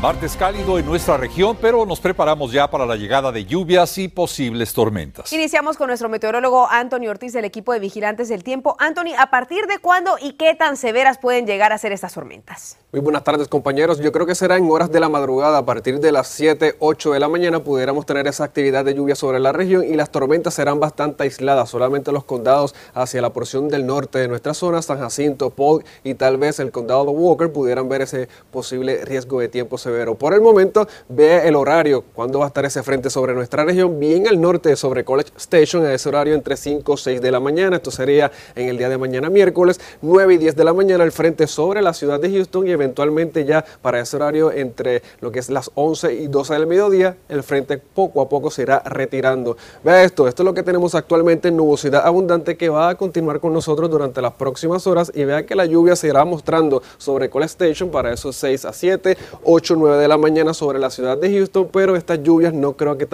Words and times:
Martes 0.00 0.36
cálido 0.36 0.78
en 0.78 0.86
nuestra 0.86 1.16
región, 1.16 1.58
pero 1.60 1.84
nos 1.84 1.98
preparamos 1.98 2.52
ya 2.52 2.70
para 2.70 2.86
la 2.86 2.94
llegada 2.94 3.32
de 3.32 3.44
lluvias 3.44 3.98
y 3.98 4.06
posibles 4.06 4.72
tormentas. 4.72 5.32
Iniciamos 5.32 5.76
con 5.76 5.88
nuestro 5.88 6.08
meteorólogo 6.08 6.68
Anthony 6.70 7.08
Ortiz 7.08 7.32
del 7.32 7.44
equipo 7.44 7.72
de 7.72 7.80
Vigilantes 7.80 8.28
del 8.28 8.44
Tiempo. 8.44 8.76
Anthony, 8.78 9.16
¿a 9.18 9.28
partir 9.30 9.66
de 9.66 9.80
cuándo 9.80 10.12
y 10.22 10.34
qué 10.34 10.54
tan 10.54 10.76
severas 10.76 11.18
pueden 11.18 11.48
llegar 11.48 11.72
a 11.72 11.78
ser 11.78 11.90
estas 11.90 12.14
tormentas? 12.14 12.78
Muy 12.92 13.00
buenas 13.00 13.24
tardes 13.24 13.48
compañeros, 13.48 13.98
yo 13.98 14.12
creo 14.12 14.24
que 14.24 14.36
será 14.36 14.56
en 14.56 14.70
horas 14.70 14.92
de 14.92 15.00
la 15.00 15.08
madrugada, 15.08 15.58
a 15.58 15.66
partir 15.66 15.98
de 15.98 16.12
las 16.12 16.28
7, 16.28 16.76
8 16.78 17.12
de 17.12 17.18
la 17.18 17.28
mañana 17.28 17.64
pudiéramos 17.64 18.06
tener 18.06 18.28
esa 18.28 18.44
actividad 18.44 18.84
de 18.84 18.94
lluvia 18.94 19.16
sobre 19.16 19.40
la 19.40 19.50
región 19.50 19.82
y 19.82 19.94
las 19.94 20.10
tormentas 20.10 20.54
serán 20.54 20.78
bastante 20.78 21.24
aisladas, 21.24 21.70
solamente 21.70 22.12
los 22.12 22.22
condados 22.22 22.72
hacia 22.94 23.20
la 23.20 23.30
porción 23.30 23.68
del 23.68 23.84
norte 23.84 24.20
de 24.20 24.28
nuestra 24.28 24.54
zona, 24.54 24.80
San 24.80 25.00
Jacinto, 25.00 25.50
Polk 25.50 25.84
y 26.04 26.14
tal 26.14 26.36
vez 26.36 26.60
el 26.60 26.70
condado 26.70 27.04
de 27.04 27.10
Walker 27.10 27.52
pudieran 27.52 27.88
ver 27.88 28.02
ese 28.02 28.28
posible 28.52 29.04
riesgo 29.04 29.40
de 29.40 29.48
tiempo 29.48 29.76
severo. 29.76 29.87
Por 30.18 30.34
el 30.34 30.40
momento, 30.40 30.86
ve 31.08 31.48
el 31.48 31.56
horario, 31.56 32.04
cuándo 32.14 32.40
va 32.40 32.44
a 32.44 32.48
estar 32.48 32.64
ese 32.64 32.82
frente 32.82 33.08
sobre 33.08 33.32
nuestra 33.32 33.64
región, 33.64 33.98
bien 33.98 34.28
al 34.28 34.40
norte 34.40 34.76
sobre 34.76 35.02
College 35.02 35.30
Station, 35.36 35.84
a 35.86 35.94
ese 35.94 36.08
horario 36.08 36.34
entre 36.34 36.56
5 36.56 36.92
o 36.92 36.96
6 36.96 37.22
de 37.22 37.30
la 37.30 37.40
mañana, 37.40 37.76
esto 37.76 37.90
sería 37.90 38.30
en 38.54 38.68
el 38.68 38.76
día 38.76 38.90
de 38.90 38.98
mañana 38.98 39.30
miércoles, 39.30 39.80
9 40.02 40.34
y 40.34 40.36
10 40.36 40.56
de 40.56 40.64
la 40.64 40.74
mañana 40.74 41.04
el 41.04 41.12
frente 41.12 41.46
sobre 41.46 41.80
la 41.80 41.94
ciudad 41.94 42.20
de 42.20 42.30
Houston 42.30 42.66
y 42.66 42.70
eventualmente 42.70 43.44
ya 43.46 43.64
para 43.80 43.98
ese 44.00 44.16
horario 44.16 44.52
entre 44.52 45.02
lo 45.20 45.32
que 45.32 45.38
es 45.38 45.48
las 45.48 45.70
11 45.74 46.14
y 46.14 46.26
12 46.26 46.52
del 46.52 46.66
mediodía, 46.66 47.16
el 47.30 47.42
frente 47.42 47.78
poco 47.78 48.20
a 48.20 48.28
poco 48.28 48.50
se 48.50 48.62
irá 48.62 48.82
retirando. 48.84 49.56
Vea 49.82 50.04
esto, 50.04 50.28
esto 50.28 50.42
es 50.42 50.44
lo 50.44 50.52
que 50.52 50.62
tenemos 50.62 50.94
actualmente 50.94 51.48
en 51.48 51.56
nubosidad 51.56 52.06
abundante 52.06 52.56
que 52.56 52.68
va 52.68 52.90
a 52.90 52.94
continuar 52.96 53.40
con 53.40 53.52
nosotros 53.52 53.90
durante 53.90 54.20
las 54.20 54.34
próximas 54.34 54.86
horas 54.86 55.10
y 55.14 55.24
vea 55.24 55.46
que 55.46 55.54
la 55.54 55.64
lluvia 55.64 55.96
se 55.96 56.08
irá 56.08 56.24
mostrando 56.24 56.82
sobre 56.98 57.30
College 57.30 57.52
Station 57.52 57.90
para 57.90 58.12
esos 58.12 58.36
6 58.36 58.64
a 58.66 58.72
7, 58.72 59.16
8, 59.44 59.76
9 59.78 59.96
de 59.96 60.08
la 60.08 60.18
mañana 60.18 60.54
sobre 60.54 60.78
la 60.78 60.90
ciudad 60.90 61.16
de 61.16 61.32
Houston, 61.32 61.68
pero 61.72 61.96
estas 61.96 62.22
lluvias 62.22 62.52
no 62.52 62.74
creo 62.74 62.98
que, 62.98 63.06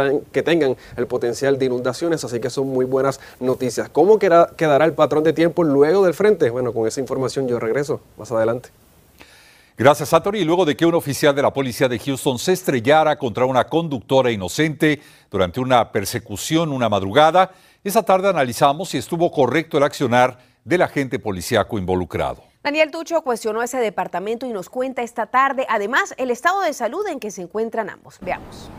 tengan 0.43 0.77
el 0.97 1.07
potencial 1.07 1.59
de 1.59 1.67
inundaciones, 1.67 2.25
así 2.25 2.41
que 2.41 2.51
son 2.51 2.69
muy 2.69 2.85
buenas 2.85 3.21
noticias. 3.41 3.89
¿Cómo 3.89 4.19
quedará 4.19 4.85
el 4.85 4.93
patrón 4.93 5.25
de 5.25 5.33
tiempo 5.33 5.65
luego 5.65 6.05
del 6.05 6.15
frente? 6.15 6.51
Bueno, 6.51 6.73
con 6.73 6.87
esa 6.87 7.01
información 7.01 7.47
yo 7.49 7.59
regreso 7.59 8.01
más 8.17 8.31
adelante. 8.33 8.71
Gracias, 9.77 10.13
Anthony. 10.13 10.45
Luego 10.45 10.65
de 10.65 10.77
que 10.77 10.87
un 10.87 10.95
oficial 10.95 11.35
de 11.35 11.43
la 11.43 11.53
policía 11.53 11.89
de 11.89 11.99
Houston 11.99 12.39
se 12.39 12.53
estrellara 12.53 13.17
contra 13.19 13.45
una 13.45 13.65
conductora 13.65 14.31
inocente 14.31 15.01
durante 15.29 15.59
una 15.59 15.91
persecución 15.91 16.71
una 16.71 16.89
madrugada, 16.89 17.51
esa 17.83 18.05
tarde 18.05 18.29
analizamos 18.29 18.91
si 18.91 18.99
estuvo 18.99 19.33
correcto 19.33 19.77
el 19.77 19.83
accionar 19.83 20.39
del 20.65 20.83
agente 20.83 21.19
policíaco 21.19 21.77
involucrado. 21.77 22.54
Daniel 22.65 22.91
Tucho 22.91 23.21
cuestionó 23.21 23.63
ese 23.63 23.77
departamento 23.77 24.47
y 24.47 24.53
nos 24.55 24.71
cuenta 24.71 25.03
esta 25.03 25.27
tarde, 25.27 25.67
además, 25.69 26.15
el 26.17 26.31
estado 26.31 26.63
de 26.63 26.73
salud 26.73 27.07
en 27.09 27.21
que 27.21 27.31
se 27.31 27.43
encuentran 27.43 27.91
ambos. 27.91 28.19
Veamos. 28.23 28.71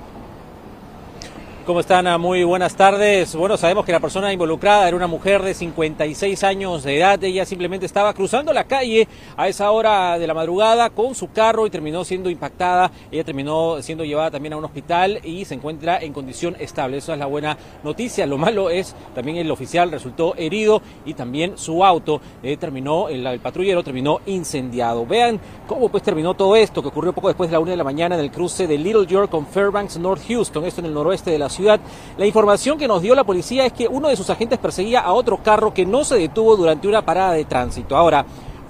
¿Cómo 1.66 1.80
están? 1.80 2.22
Muy 2.22 2.44
buenas 2.44 2.76
tardes. 2.76 3.36
Bueno, 3.36 3.58
sabemos 3.58 3.86
que 3.86 3.92
la 3.92 4.00
persona 4.00 4.32
involucrada 4.32 4.88
era 4.88 4.96
una 4.96 5.08
mujer 5.08 5.42
de 5.42 5.56
56 5.56 6.44
años 6.44 6.84
de 6.84 7.00
edad. 7.00 7.24
Ella 7.24 7.44
simplemente 7.44 7.88
estaba 7.88 8.14
cruzando 8.14 8.54
la 8.54 8.66
calle 8.66 9.08
a 9.36 9.48
esa 9.48 9.72
hora 9.72 10.20
de 10.20 10.28
la 10.28 10.36
madrugada 10.36 10.92
con 10.92 11.16
su 11.16 11.32
carro 11.32 11.66
y 11.66 11.72
terminó 11.72 12.06
siendo 12.06 12.30
impactada. 12.30 12.92
Ella 13.12 13.24
terminó 13.24 13.82
siendo 13.82 14.06
llevada 14.06 14.30
también 14.30 14.54
a 14.54 14.58
un 14.58 14.66
hospital 14.66 15.20
y 15.24 15.44
se 15.46 15.56
encuentra 15.56 15.98
en 15.98 16.14
condición 16.14 16.56
estable. 16.60 16.98
Esa 16.98 17.14
es 17.14 17.20
la 17.20 17.26
buena 17.26 17.58
noticia. 17.84 18.28
Lo 18.28 18.38
malo 18.38 18.70
es 18.70 18.96
también 19.16 19.38
el 19.38 19.50
oficial 19.50 19.90
resultó 19.90 20.36
herido 20.36 20.84
y 21.04 21.16
también 21.16 21.58
su 21.58 21.84
auto 21.84 22.22
eh, 22.44 22.58
terminó, 22.58 23.10
el, 23.10 23.26
el, 23.26 23.40
patrullero 23.40 23.84
terminó 23.84 24.20
incendiado. 24.28 25.08
Vean 25.08 25.40
cómo 25.66 25.90
pues 25.90 26.04
terminó 26.04 26.36
todo 26.36 26.56
esto 26.56 26.84
que 26.84 26.90
ocurrió 26.90 27.12
poco 27.12 27.30
después 27.30 27.50
de 27.50 27.54
la 27.54 27.60
una 27.60 27.72
de 27.72 27.78
la 27.78 27.84
mañana 27.84 28.14
en 28.14 28.22
el 28.22 28.30
cruce 28.30 28.68
de 28.68 28.78
Little 28.78 29.08
York 29.08 29.32
con 29.32 29.48
Fairbanks 29.48 29.98
North 29.98 30.22
Houston, 30.28 30.64
esto 30.64 30.82
en 30.82 30.86
el 30.86 30.94
noroeste 30.94 31.32
de 31.32 31.40
la 31.40 31.50
ciudad. 31.56 31.80
La 32.18 32.26
información 32.26 32.78
que 32.78 32.88
nos 32.88 33.02
dio 33.02 33.16
la 33.16 33.24
policía 33.24 33.66
es 33.66 33.74
que 33.74 33.88
uno 33.88 34.10
de 34.10 34.16
sus 34.16 34.30
agentes 34.30 34.60
perseguía 34.60 35.00
a 35.00 35.14
otro 35.14 35.38
carro 35.38 35.74
que 35.74 35.86
no 35.86 36.04
se 36.04 36.18
detuvo 36.18 36.56
durante 36.56 36.88
una 36.88 37.04
parada 37.04 37.34
de 37.34 37.46
tránsito. 37.46 37.96
Ahora, 37.98 38.26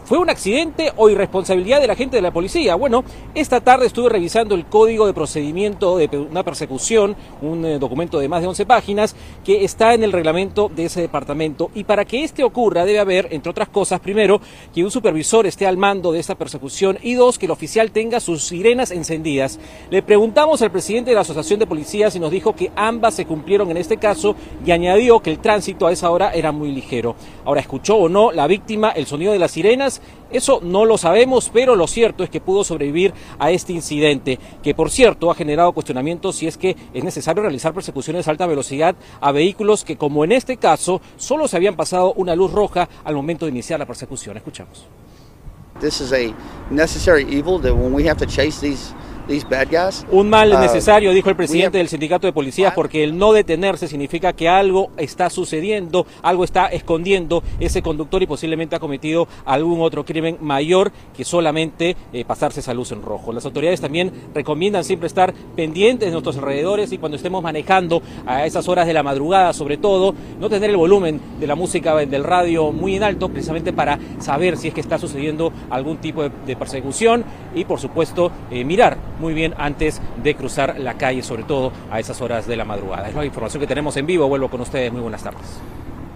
¿Fue 0.06 0.20
un 0.20 0.30
accidente 0.30 0.94
o 0.98 1.10
irresponsabilidad 1.10 1.82
de 1.82 1.88
la 1.88 1.96
gente 1.96 2.18
de 2.18 2.22
la 2.22 2.32
policía? 2.32 2.76
Bueno, 2.76 3.04
esta 3.34 3.62
tarde 3.62 3.88
estuve 3.88 4.08
revisando 4.08 4.54
el 4.54 4.68
código 4.68 5.08
de 5.08 5.16
procedimiento 5.16 5.98
de 5.98 6.08
una 6.16 6.44
persecución, 6.44 7.16
un 7.42 7.66
eh, 7.66 7.80
documento 7.80 8.20
de 8.20 8.30
más 8.30 8.42
de 8.42 8.48
11 8.48 8.68
páginas 8.68 9.16
que 9.44 9.66
está 9.66 9.96
en 9.96 10.04
el 10.04 10.12
reglamento 10.12 10.70
de 10.70 10.86
ese 10.86 11.02
departamento. 11.02 11.72
Y 11.74 11.86
para 11.86 12.06
que 12.06 12.24
este 12.24 12.44
ocurra 12.44 12.86
debe 12.86 13.00
haber, 13.00 13.30
entre 13.32 13.50
otras 13.50 13.68
cosas, 13.68 14.00
primero, 14.00 14.40
que 14.76 14.84
un 14.84 14.92
supervisor 14.92 15.48
esté 15.48 15.66
al 15.66 15.76
mando 15.76 16.12
de 16.12 16.20
esta 16.20 16.36
persecución 16.36 17.00
y 17.02 17.16
dos, 17.16 17.40
que 17.40 17.48
el 17.48 17.52
oficial 17.52 17.90
tenga 17.90 18.20
sus 18.20 18.44
sirenas 18.44 18.92
encendidas. 18.92 19.60
Le 19.90 20.04
preguntamos 20.04 20.62
al 20.62 20.72
presidente 20.72 21.10
de 21.10 21.16
la 21.16 21.22
Asociación 21.22 21.60
de 21.60 21.66
Policías 21.66 22.16
y 22.16 22.20
nos 22.20 22.30
dijo 22.30 22.56
que 22.56 22.72
ambas 22.76 23.16
se 23.16 23.26
cumplieron 23.26 23.72
en 23.72 23.78
este 23.78 23.98
caso 23.98 24.36
y 24.64 24.70
añadió 24.70 25.20
que 25.22 25.32
el 25.32 25.40
tránsito 25.40 25.88
a 25.88 25.92
esa 25.92 26.12
hora 26.12 26.30
era 26.32 26.52
muy 26.52 26.72
ligero. 26.72 27.16
Ahora, 27.44 27.62
¿escuchó 27.62 27.96
o 27.96 28.08
no 28.08 28.32
la 28.32 28.46
víctima 28.46 28.92
el 28.92 29.08
sonido 29.08 29.34
de 29.34 29.40
las 29.40 29.50
sirenas? 29.50 29.95
Eso 30.32 30.60
no 30.62 30.86
lo 30.86 30.98
sabemos, 30.98 31.50
pero 31.54 31.76
lo 31.76 31.88
cierto 31.88 32.24
es 32.24 32.30
que 32.30 32.42
pudo 32.42 32.64
sobrevivir 32.64 33.14
a 33.40 33.52
este 33.52 33.74
incidente, 33.74 34.40
que 34.64 34.74
por 34.74 34.90
cierto 34.90 35.30
ha 35.30 35.36
generado 35.36 35.72
cuestionamientos 35.72 36.36
si 36.36 36.48
es 36.48 36.58
que 36.58 36.76
es 36.94 37.04
necesario 37.04 37.42
realizar 37.44 37.74
persecuciones 37.74 38.28
a 38.28 38.32
alta 38.32 38.48
velocidad 38.48 38.96
a 39.22 39.32
vehículos 39.32 39.84
que, 39.84 39.98
como 39.98 40.24
en 40.24 40.32
este 40.32 40.58
caso, 40.58 41.02
solo 41.18 41.48
se 41.48 41.58
habían 41.58 41.76
pasado 41.76 42.14
una 42.14 42.36
luz 42.36 42.52
roja 42.52 42.90
al 43.04 43.16
momento 43.16 43.46
de 43.46 43.52
iniciar 43.52 43.80
la 43.80 43.86
persecución. 43.86 44.38
Escuchamos. 44.38 44.86
Un 50.12 50.30
mal 50.30 50.53
uh, 50.53 50.59
necesario, 50.59 51.12
dijo 51.12 51.30
el 51.30 51.36
presidente 51.36 51.78
del 51.78 51.88
sindicato 51.88 52.28
de 52.28 52.34
policías, 52.34 52.74
porque 52.74 53.03
el 53.03 53.18
no 53.18 53.34
detenerse 53.34 53.88
significa 53.88 54.34
que 54.34 54.47
algo 54.47 54.90
está 54.97 55.30
sucediendo, 55.30 56.06
algo 56.22 56.44
está 56.44 56.68
escondiendo 56.68 57.44
ese 57.59 57.81
conductor 57.81 58.22
y 58.22 58.28
posiblemente 58.28 58.75
ha 58.75 58.80
cometido 58.80 59.28
algún 59.46 59.81
otro 59.81 60.06
crimen 60.06 60.38
mayor 60.41 60.91
que 61.16 61.25
solamente 61.25 61.96
eh, 62.14 62.25
pasarse 62.25 62.59
esa 62.59 62.74
luz 62.74 62.91
en 62.91 63.02
rojo. 63.02 63.34
Las 63.34 63.46
autoridades 63.46 63.81
también 63.81 64.12
recomiendan 64.34 64.84
siempre 64.84 65.08
estar 65.08 65.34
pendientes 65.56 66.08
de 66.08 66.12
nuestros 66.12 66.38
alrededores 66.38 66.91
y 66.91 66.97
cuando 66.97 67.16
estemos 67.16 67.41
manejando 67.41 68.02
a 68.25 68.46
esas 68.46 68.68
horas 68.68 68.85
de 68.85 68.94
la 68.94 69.03
madrugada, 69.03 69.53
sobre 69.53 69.78
todo, 69.78 70.14
no 70.40 70.50
tener 70.50 70.69
el 70.69 70.78
volumen 70.78 71.19
de 71.40 71.47
la 71.47 71.56
música 71.56 71.96
del 71.96 72.24
radio 72.24 72.72
muy 72.72 72.96
en 72.96 73.03
alto, 73.03 73.30
precisamente 73.30 73.74
para 73.74 74.00
saber 74.19 74.58
si 74.58 74.68
es 74.68 74.74
que 74.74 74.81
está 74.81 74.97
sucediendo 74.97 75.52
algún 75.69 75.97
tipo 75.97 76.24
de, 76.24 76.56
persecución 76.56 77.24
y, 77.53 77.66
por 77.66 77.80
supuesto, 77.80 78.31
eh, 78.50 78.64
mirar 78.64 78.97
muy 79.20 79.34
bien 79.34 79.53
antes 79.58 80.02
de 80.22 80.36
cruzar 80.36 80.80
la 80.80 80.96
calle, 80.96 81.24
sobre 81.24 81.44
todo 81.44 81.72
a 81.92 82.00
esas 82.00 82.22
horas 82.22 82.48
de 82.48 82.56
la 82.56 82.66
madrugada. 82.66 83.08
Es 83.09 83.16
la 83.16 83.26
información 83.26 83.62
que 83.62 83.68
tenemos 83.68 83.96
en 83.98 84.06
vivo. 84.06 84.28
Vuelvo 84.28 84.50
con 84.50 84.62
ustedes. 84.62 84.92
Muy 84.92 85.02
buenas 85.02 85.24
tardes. 85.24 85.59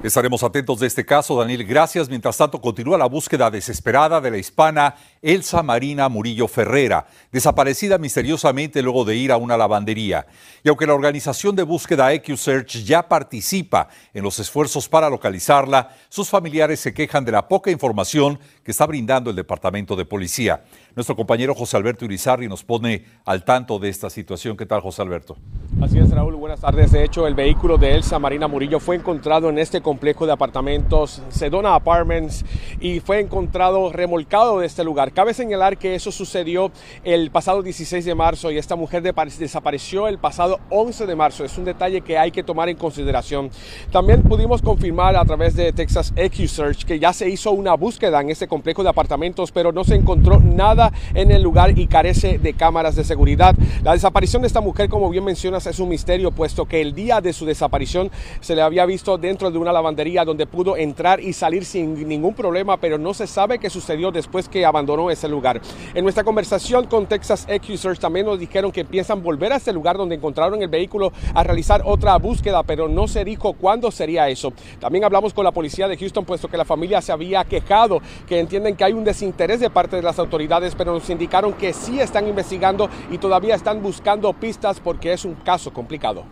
Estaremos 0.02 0.44
atentos 0.44 0.80
de 0.80 0.88
este 0.88 1.06
caso, 1.06 1.38
Daniel. 1.38 1.66
Gracias. 1.66 2.08
Mientras 2.08 2.38
tanto, 2.38 2.62
continúa 2.62 2.98
la 2.98 3.08
búsqueda 3.08 3.52
desesperada 3.52 4.22
de 4.22 4.32
la 4.32 4.38
hispana 4.38 4.96
Elsa 5.22 5.62
Marina 5.62 6.08
Murillo 6.08 6.48
Ferrera, 6.48 7.06
desaparecida 7.34 7.98
misteriosamente 7.98 8.82
luego 8.82 9.04
de 9.04 9.18
ir 9.18 9.34
a 9.34 9.36
una 9.36 9.58
lavandería. 9.58 10.26
Y 10.64 10.70
aunque 10.70 10.88
la 10.88 10.94
organización 10.94 11.54
de 11.58 11.64
búsqueda 11.64 12.14
EcuSearch 12.14 12.86
ya 12.86 13.10
participa 13.10 13.90
en 14.14 14.24
los 14.24 14.40
esfuerzos 14.40 14.88
para 14.88 15.10
localizarla, 15.10 15.94
sus 16.08 16.30
familiares 16.30 16.80
se 16.80 16.94
quejan 16.94 17.26
de 17.26 17.34
la 17.34 17.50
poca 17.50 17.70
información 17.70 18.40
que 18.64 18.72
está 18.72 18.86
brindando 18.86 19.30
el 19.32 19.36
Departamento 19.36 19.98
de 19.98 20.06
Policía. 20.06 20.64
Nuestro 20.96 21.16
compañero 21.16 21.54
José 21.54 21.78
Alberto 21.78 22.06
Urizarri 22.06 22.48
nos 22.48 22.64
pone 22.64 23.06
al 23.26 23.44
tanto 23.44 23.78
de 23.78 23.90
esta 23.90 24.10
situación. 24.10 24.58
¿Qué 24.58 24.66
tal, 24.66 24.82
José 24.82 25.04
Alberto? 25.04 25.38
Así 25.82 26.00
es, 26.00 26.10
Raúl. 26.10 26.36
Buenas 26.36 26.62
tardes. 26.62 26.92
De 26.92 27.04
hecho, 27.04 27.28
el 27.28 27.36
vehículo 27.36 27.78
de 27.78 27.94
Elsa 27.94 28.18
Marina 28.18 28.48
Murillo 28.48 28.80
fue 28.80 28.96
encontrado 28.96 29.50
en 29.50 29.60
este 29.60 29.82
complejo 29.82 30.26
de 30.26 30.34
apartamentos 30.34 31.22
Sedona 31.30 31.76
Apartments 31.76 32.44
y 32.82 33.00
fue 33.00 33.20
encontrado 33.20 33.92
remolcado 33.92 34.60
de 34.60 34.66
este 34.66 34.84
lugar. 34.84 35.14
Cabe 35.14 35.34
señalar 35.34 35.78
que 35.78 35.94
eso 35.94 36.12
sucedió 36.12 36.72
el 37.04 37.30
pasado 37.30 37.62
16 37.62 38.04
de 38.04 38.16
marzo 38.16 38.52
y 38.52 38.58
esta 38.58 38.76
mujer 38.76 39.04
desapareció 39.04 40.08
el 40.08 40.18
pasado 40.18 40.60
11 40.70 41.06
de 41.06 41.16
marzo. 41.16 41.46
Es 41.46 41.58
un 41.58 41.66
detalle 41.66 42.02
que 42.02 42.18
hay 42.18 42.32
que 42.32 42.44
tomar 42.44 42.68
en 42.68 42.78
consideración. 42.78 43.52
También 43.92 44.24
pudimos 44.24 44.62
confirmar 44.64 45.16
a 45.16 45.24
través 45.24 45.56
de 45.56 45.72
Texas 45.72 46.12
EcuSearch 46.16 46.84
que 46.84 47.00
ya 47.00 47.14
se 47.14 47.30
hizo 47.30 47.52
una 47.52 47.76
búsqueda 47.76 48.20
en 48.22 48.32
este 48.32 48.48
complejo 48.48 48.84
de 48.84 48.90
apartamentos, 48.90 49.52
pero 49.52 49.72
no 49.72 49.84
se 49.84 49.96
encontró 49.96 50.40
nada 50.40 50.89
en 51.14 51.32
el 51.32 51.42
lugar 51.42 51.78
y 51.78 51.88
carece 51.88 52.38
de 52.38 52.54
cámaras 52.54 52.96
de 52.96 53.04
seguridad. 53.04 53.56
La 53.84 53.94
desaparición 53.94 54.42
de 54.42 54.48
esta 54.48 54.62
mujer, 54.62 54.90
como 54.90 55.10
bien 55.10 55.24
mencionas, 55.24 55.66
es 55.68 55.80
un 55.80 55.90
misterio, 55.90 56.32
puesto 56.32 56.66
que 56.66 56.82
el 56.82 56.94
día 56.94 57.22
de 57.22 57.34
su 57.34 57.46
desaparición 57.46 58.12
se 58.42 58.56
le 58.56 58.62
había 58.62 58.86
visto 58.86 59.18
dentro 59.18 59.52
de 59.52 59.58
una 59.58 59.72
lavandería 59.72 60.26
donde 60.26 60.46
pudo 60.46 60.78
entrar 60.78 61.20
y 61.20 61.34
salir 61.34 61.66
sin 61.66 62.08
ningún 62.08 62.34
problema, 62.34 62.78
pero 62.78 62.98
no 62.98 63.14
se 63.14 63.28
sabe 63.28 63.60
qué 63.60 63.70
sucedió 63.70 64.12
después 64.12 64.50
que 64.50 64.66
abandonó 64.66 65.10
ese 65.12 65.28
lugar. 65.28 65.62
En 65.94 66.04
nuestra 66.04 66.24
conversación 66.24 66.88
con 66.88 67.08
Texas 67.08 67.48
Accusers 67.50 68.00
también 68.00 68.26
nos 68.26 68.40
dijeron 68.40 68.72
que 68.72 68.86
piensan 68.86 69.22
volver 69.24 69.54
a 69.54 69.58
ese 69.58 69.74
lugar 69.74 69.98
donde 69.98 70.16
encontraron 70.16 70.62
el 70.62 70.70
vehículo 70.70 71.12
a 71.34 71.44
realizar 71.44 71.82
otra 71.86 72.18
búsqueda, 72.18 72.64
pero 72.64 72.88
no 72.88 73.08
se 73.08 73.24
dijo 73.24 73.54
cuándo 73.54 73.92
sería 73.92 74.30
eso. 74.30 74.54
También 74.80 75.04
hablamos 75.04 75.34
con 75.34 75.44
la 75.44 75.52
policía 75.52 75.88
de 75.88 75.98
Houston, 75.98 76.26
puesto 76.26 76.48
que 76.48 76.58
la 76.58 76.66
familia 76.66 77.02
se 77.02 77.12
había 77.12 77.44
quejado, 77.44 78.02
que 78.28 78.40
entienden 78.40 78.76
que 78.76 78.84
hay 78.84 78.94
un 78.94 79.04
desinterés 79.04 79.60
de 79.60 79.70
parte 79.70 79.96
de 79.96 80.02
las 80.02 80.20
autoridades, 80.20 80.69
pero 80.76 80.94
nos 80.94 81.10
indicaron 81.10 81.54
que 81.54 81.74
sí 81.74 82.00
están 82.00 82.28
investigando 82.28 82.90
y 83.12 83.18
todavía 83.18 83.56
están 83.56 83.82
buscando 83.82 84.32
pistas 84.34 84.80
porque 84.80 85.14
es 85.14 85.26
un 85.26 85.36
caso 85.36 85.72
complicado. 85.74 86.24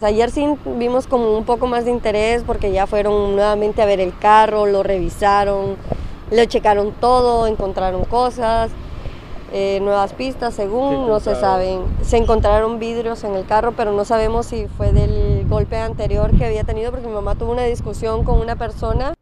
Ayer 0.00 0.30
sí 0.30 0.46
vimos 0.66 1.06
como 1.06 1.36
un 1.36 1.44
poco 1.44 1.66
más 1.66 1.86
de 1.86 1.90
interés 1.90 2.42
porque 2.44 2.72
ya 2.72 2.86
fueron 2.86 3.36
nuevamente 3.36 3.80
a 3.80 3.86
ver 3.86 4.00
el 4.00 4.16
carro, 4.18 4.66
lo 4.66 4.82
revisaron, 4.82 5.76
lo 6.30 6.44
checaron 6.44 6.92
todo, 7.00 7.46
encontraron 7.46 8.04
cosas, 8.04 8.70
eh, 9.52 9.78
nuevas 9.80 10.12
pistas 10.12 10.52
según, 10.52 11.06
no 11.06 11.20
se 11.20 11.34
saben. 11.36 11.84
Se 12.02 12.16
encontraron 12.16 12.78
vidrios 12.78 13.24
en 13.24 13.34
el 13.34 13.46
carro, 13.46 13.72
pero 13.76 13.92
no 13.92 14.04
sabemos 14.04 14.46
si 14.46 14.66
fue 14.66 14.92
del 14.92 15.46
golpe 15.48 15.78
anterior 15.78 16.36
que 16.36 16.44
había 16.44 16.64
tenido 16.64 16.90
porque 16.90 17.06
mi 17.06 17.14
mamá 17.14 17.36
tuvo 17.36 17.52
una 17.52 17.62
discusión 17.62 18.24
con 18.24 18.40
una 18.40 18.56
persona 18.56 19.14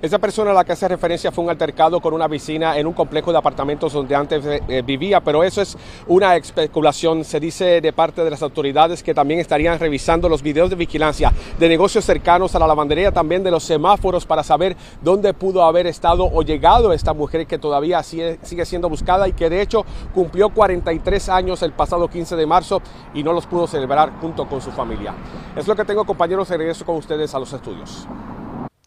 esa 0.00 0.18
persona 0.18 0.52
a 0.52 0.54
la 0.54 0.64
que 0.64 0.72
hace 0.72 0.86
referencia 0.86 1.32
fue 1.32 1.42
un 1.42 1.50
altercado 1.50 2.00
con 2.00 2.14
una 2.14 2.28
vecina 2.28 2.78
en 2.78 2.86
un 2.86 2.92
complejo 2.92 3.32
de 3.32 3.38
apartamentos 3.38 3.92
donde 3.92 4.14
antes 4.14 4.46
eh, 4.46 4.62
eh, 4.68 4.82
vivía, 4.82 5.20
pero 5.20 5.42
eso 5.42 5.60
es 5.60 5.76
una 6.06 6.36
especulación. 6.36 7.24
Se 7.24 7.40
dice 7.40 7.80
de 7.80 7.92
parte 7.92 8.22
de 8.22 8.30
las 8.30 8.42
autoridades 8.42 9.02
que 9.02 9.12
también 9.12 9.40
estarían 9.40 9.76
revisando 9.78 10.28
los 10.28 10.40
videos 10.40 10.70
de 10.70 10.76
vigilancia 10.76 11.32
de 11.58 11.68
negocios 11.68 12.04
cercanos 12.04 12.54
a 12.54 12.60
la 12.60 12.68
lavandería, 12.68 13.10
también 13.10 13.42
de 13.42 13.50
los 13.50 13.64
semáforos 13.64 14.24
para 14.24 14.44
saber 14.44 14.76
dónde 15.02 15.34
pudo 15.34 15.64
haber 15.64 15.88
estado 15.88 16.24
o 16.24 16.42
llegado 16.42 16.92
esta 16.92 17.12
mujer 17.12 17.48
que 17.48 17.58
todavía 17.58 18.00
sigue, 18.04 18.38
siendo 18.64 18.88
buscada 18.88 19.26
y 19.26 19.32
que 19.32 19.50
de 19.50 19.60
hecho 19.60 19.84
cumplió 20.14 20.50
43 20.50 21.28
años 21.28 21.62
el 21.62 21.72
pasado 21.72 22.06
15 22.06 22.36
de 22.36 22.46
marzo 22.46 22.80
y 23.14 23.24
no 23.24 23.32
los 23.32 23.46
pudo 23.46 23.66
celebrar 23.66 24.12
junto 24.20 24.48
con 24.48 24.60
su 24.60 24.70
familia. 24.70 25.12
Es 25.56 25.66
lo 25.66 25.74
que 25.74 25.84
tengo 25.84 26.04
compañeros, 26.04 26.48
regreso 26.50 26.84
con 26.84 26.96
ustedes 26.96 27.34
a 27.34 27.40
los 27.40 27.52
estudios. 27.52 28.06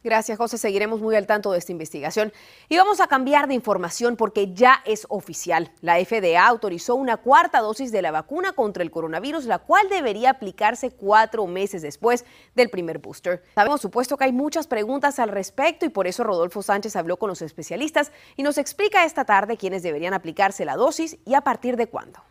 Gracias, 0.04 0.38
José. 0.38 0.58
Seguiremos 0.58 1.00
muy 1.00 1.16
al 1.16 1.28
tanto 1.28 1.52
de 1.52 1.60
esta 1.60 1.72
investigación. 1.72 2.34
Y 2.70 2.78
vamos 2.78 3.00
a 3.02 3.08
cambiar 3.08 3.48
de 3.48 3.54
información 3.54 4.16
porque 4.16 4.52
ya 4.54 4.82
es 4.86 5.06
oficial. 5.10 5.72
La 5.82 6.04
FDA 6.04 6.44
autorizó 6.44 6.96
una 6.96 7.18
cuarta 7.18 7.60
dosis 7.60 7.92
de 7.92 8.02
la 8.02 8.10
vacuna 8.10 8.54
contra 8.54 8.82
el 8.82 8.90
coronavirus, 8.90 9.46
la 9.46 9.60
cual 9.60 9.90
debería 9.90 10.32
aplicarse 10.32 10.90
cuatro 10.90 11.46
meses 11.46 11.84
después 11.84 12.26
del 12.56 12.72
primer 12.72 12.98
booster. 12.98 13.44
Sabemos, 13.54 13.82
supuesto, 13.82 14.18
que 14.18 14.24
hay 14.24 14.34
muchas 14.34 14.66
preguntas 14.66 15.20
al 15.20 15.30
respecto 15.30 15.86
y 15.86 15.90
por 15.90 16.08
eso 16.08 16.24
Rodolfo 16.24 16.64
Sánchez 16.64 16.96
habló 16.96 17.18
con 17.18 17.30
los 17.30 17.44
especialistas 17.44 18.12
y 18.36 18.44
nos 18.44 18.58
explica 18.58 19.06
esta 19.06 19.26
tarde 19.26 19.58
quiénes 19.58 19.84
deberían 19.84 20.16
aplicarse 20.16 20.66
la 20.66 20.76
dosis 20.76 21.18
y 21.26 21.36
a 21.36 21.42
partir 21.42 21.78
de 21.78 21.88
cuándo. 21.88 22.22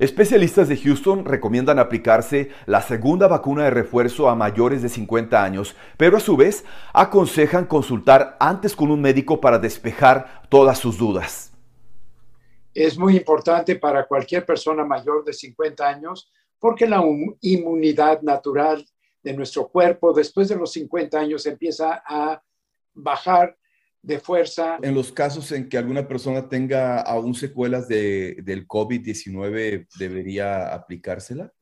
Especialistas 0.00 0.66
de 0.66 0.78
Houston 0.78 1.26
recomiendan 1.26 1.78
aplicarse 1.78 2.48
la 2.64 2.80
segunda 2.80 3.28
vacuna 3.28 3.64
de 3.64 3.70
refuerzo 3.70 4.30
a 4.30 4.34
mayores 4.34 4.80
de 4.80 4.88
50 4.88 5.44
años, 5.44 5.76
pero 5.98 6.16
a 6.16 6.20
su 6.20 6.38
vez 6.38 6.64
aconsejan 6.94 7.66
consultar 7.66 8.34
antes 8.40 8.74
con 8.74 8.90
un 8.90 9.02
médico 9.02 9.42
para 9.42 9.58
despejar 9.58 10.48
todas 10.48 10.78
sus 10.78 10.96
dudas. 10.96 11.52
Es 12.72 12.96
muy 12.96 13.14
importante 13.14 13.76
para 13.76 14.06
cualquier 14.06 14.46
persona 14.46 14.86
mayor 14.86 15.22
de 15.22 15.34
50 15.34 15.86
años 15.86 16.32
porque 16.58 16.86
la 16.86 17.04
inmunidad 17.42 18.22
natural 18.22 18.82
de 19.22 19.34
nuestro 19.34 19.68
cuerpo 19.68 20.14
después 20.14 20.48
de 20.48 20.56
los 20.56 20.72
50 20.72 21.18
años 21.18 21.44
empieza 21.44 22.02
a 22.06 22.42
bajar 22.94 23.54
de 24.02 24.18
fuerza. 24.18 24.78
En 24.82 24.94
los 24.94 25.12
casos 25.12 25.52
en 25.52 25.68
que 25.68 25.78
alguna 25.78 26.06
persona 26.08 26.48
tenga 26.48 27.00
aún 27.00 27.34
secuelas 27.34 27.88
de, 27.88 28.36
del 28.42 28.66
COVID-19, 28.66 29.86
¿debería 29.98 30.74
aplicársela? 30.74 31.52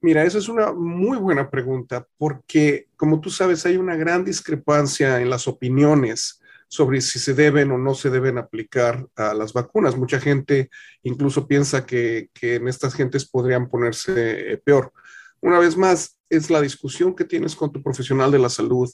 Mira, 0.00 0.22
esa 0.24 0.38
es 0.38 0.48
una 0.48 0.72
muy 0.72 1.16
buena 1.16 1.50
pregunta 1.50 2.06
porque, 2.18 2.88
como 2.96 3.20
tú 3.20 3.30
sabes, 3.30 3.64
hay 3.64 3.76
una 3.76 3.96
gran 3.96 4.24
discrepancia 4.24 5.20
en 5.20 5.30
las 5.30 5.48
opiniones 5.48 6.40
sobre 6.68 7.00
si 7.00 7.18
se 7.18 7.34
deben 7.34 7.70
o 7.70 7.78
no 7.78 7.94
se 7.94 8.10
deben 8.10 8.36
aplicar 8.36 9.06
a 9.16 9.32
las 9.32 9.52
vacunas. 9.52 9.96
Mucha 9.96 10.20
gente 10.20 10.70
incluso 11.02 11.46
piensa 11.46 11.86
que, 11.86 12.28
que 12.34 12.56
en 12.56 12.68
estas 12.68 12.94
gentes 12.94 13.24
podrían 13.28 13.68
ponerse 13.68 14.52
eh, 14.52 14.58
peor. 14.58 14.92
Una 15.40 15.58
vez 15.58 15.76
más, 15.76 16.18
es 16.28 16.50
la 16.50 16.60
discusión 16.60 17.14
que 17.14 17.24
tienes 17.24 17.54
con 17.54 17.72
tu 17.72 17.82
profesional 17.82 18.30
de 18.30 18.38
la 18.38 18.48
salud 18.48 18.90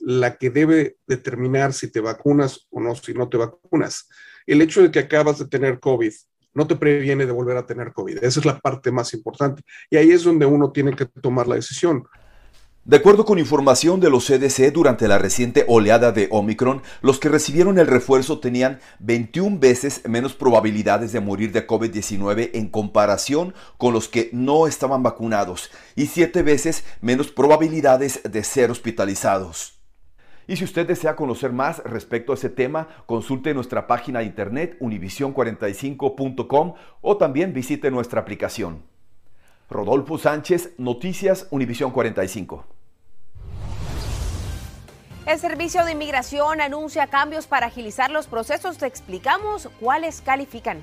la 0.00 0.36
que 0.36 0.50
debe 0.50 0.96
determinar 1.06 1.72
si 1.72 1.90
te 1.90 2.00
vacunas 2.00 2.66
o 2.70 2.80
no, 2.80 2.94
si 2.94 3.14
no 3.14 3.28
te 3.28 3.36
vacunas. 3.36 4.08
El 4.46 4.62
hecho 4.62 4.82
de 4.82 4.90
que 4.90 5.00
acabas 5.00 5.38
de 5.38 5.46
tener 5.46 5.80
COVID 5.80 6.12
no 6.54 6.66
te 6.66 6.76
previene 6.76 7.26
de 7.26 7.32
volver 7.32 7.56
a 7.56 7.66
tener 7.66 7.92
COVID. 7.92 8.18
Esa 8.22 8.40
es 8.40 8.46
la 8.46 8.58
parte 8.58 8.90
más 8.90 9.14
importante. 9.14 9.62
Y 9.90 9.96
ahí 9.96 10.10
es 10.10 10.24
donde 10.24 10.46
uno 10.46 10.72
tiene 10.72 10.94
que 10.96 11.06
tomar 11.06 11.46
la 11.46 11.54
decisión. 11.54 12.04
De 12.88 12.96
acuerdo 12.96 13.26
con 13.26 13.38
información 13.38 14.00
de 14.00 14.08
los 14.08 14.26
CDC, 14.26 14.72
durante 14.72 15.08
la 15.08 15.18
reciente 15.18 15.66
oleada 15.68 16.10
de 16.10 16.26
Omicron, 16.30 16.80
los 17.02 17.20
que 17.20 17.28
recibieron 17.28 17.78
el 17.78 17.86
refuerzo 17.86 18.40
tenían 18.40 18.80
21 19.00 19.58
veces 19.58 20.00
menos 20.08 20.32
probabilidades 20.32 21.12
de 21.12 21.20
morir 21.20 21.52
de 21.52 21.66
COVID-19 21.66 22.50
en 22.54 22.68
comparación 22.68 23.52
con 23.76 23.92
los 23.92 24.08
que 24.08 24.30
no 24.32 24.66
estaban 24.66 25.02
vacunados 25.02 25.70
y 25.96 26.06
7 26.06 26.42
veces 26.42 26.82
menos 27.02 27.30
probabilidades 27.30 28.22
de 28.24 28.42
ser 28.42 28.70
hospitalizados. 28.70 29.77
Y 30.48 30.56
si 30.56 30.64
usted 30.64 30.86
desea 30.88 31.14
conocer 31.14 31.52
más 31.52 31.78
respecto 31.84 32.32
a 32.32 32.34
ese 32.34 32.48
tema, 32.48 32.88
consulte 33.04 33.52
nuestra 33.52 33.86
página 33.86 34.20
de 34.20 34.24
internet 34.24 34.78
univision45.com 34.80 36.74
o 37.02 37.16
también 37.18 37.52
visite 37.52 37.90
nuestra 37.90 38.22
aplicación. 38.22 38.82
Rodolfo 39.68 40.16
Sánchez, 40.16 40.72
Noticias 40.78 41.46
Univisión 41.50 41.90
45. 41.90 42.64
El 45.26 45.38
Servicio 45.38 45.84
de 45.84 45.92
Inmigración 45.92 46.62
anuncia 46.62 47.06
cambios 47.08 47.46
para 47.46 47.66
agilizar 47.66 48.10
los 48.10 48.26
procesos. 48.26 48.78
Te 48.78 48.86
explicamos 48.86 49.68
cuáles 49.78 50.22
califican. 50.22 50.80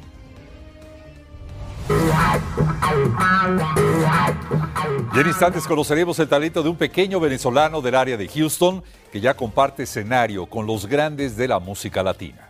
Y 5.14 5.20
en 5.20 5.28
instantes 5.28 5.68
conoceremos 5.68 6.18
el 6.20 6.28
talento 6.28 6.64
de 6.64 6.70
un 6.70 6.76
pequeño 6.76 7.20
venezolano 7.20 7.82
del 7.82 7.96
área 7.96 8.18
de 8.18 8.28
Houston 8.28 8.84
que 9.12 9.22
ya 9.22 9.36
comparte 9.36 9.84
escenario 9.84 10.46
con 10.48 10.66
los 10.66 10.88
grandes 10.88 11.38
de 11.38 11.48
la 11.48 11.60
música 11.60 12.02
latina. 12.04 12.50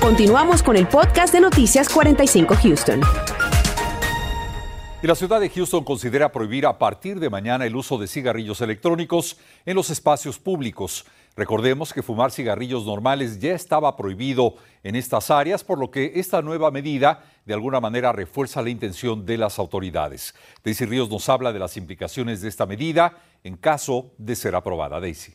Continuamos 0.00 0.62
con 0.62 0.76
el 0.76 0.86
podcast 0.86 1.32
de 1.32 1.40
Noticias 1.40 1.88
45 1.88 2.56
Houston. 2.56 3.00
Y 5.02 5.06
la 5.06 5.14
ciudad 5.14 5.38
de 5.38 5.50
Houston 5.50 5.84
considera 5.84 6.32
prohibir 6.32 6.66
a 6.66 6.78
partir 6.78 7.20
de 7.20 7.30
mañana 7.30 7.66
el 7.66 7.76
uso 7.76 7.98
de 7.98 8.06
cigarrillos 8.06 8.60
electrónicos 8.62 9.36
en 9.66 9.76
los 9.76 9.90
espacios 9.90 10.38
públicos. 10.38 11.04
Recordemos 11.36 11.92
que 11.92 12.02
fumar 12.02 12.30
cigarrillos 12.30 12.86
normales 12.86 13.40
ya 13.40 13.54
estaba 13.54 13.96
prohibido 13.96 14.54
en 14.84 14.94
estas 14.94 15.32
áreas, 15.32 15.64
por 15.64 15.78
lo 15.78 15.90
que 15.90 16.12
esta 16.14 16.42
nueva 16.42 16.70
medida 16.70 17.24
de 17.44 17.54
alguna 17.54 17.80
manera 17.80 18.12
refuerza 18.12 18.62
la 18.62 18.70
intención 18.70 19.26
de 19.26 19.38
las 19.38 19.58
autoridades. 19.58 20.34
Daisy 20.62 20.84
Ríos 20.84 21.10
nos 21.10 21.28
habla 21.28 21.52
de 21.52 21.58
las 21.58 21.76
implicaciones 21.76 22.40
de 22.40 22.48
esta 22.48 22.66
medida 22.66 23.18
en 23.42 23.56
caso 23.56 24.12
de 24.16 24.36
ser 24.36 24.54
aprobada. 24.54 25.00
Daisy. 25.00 25.34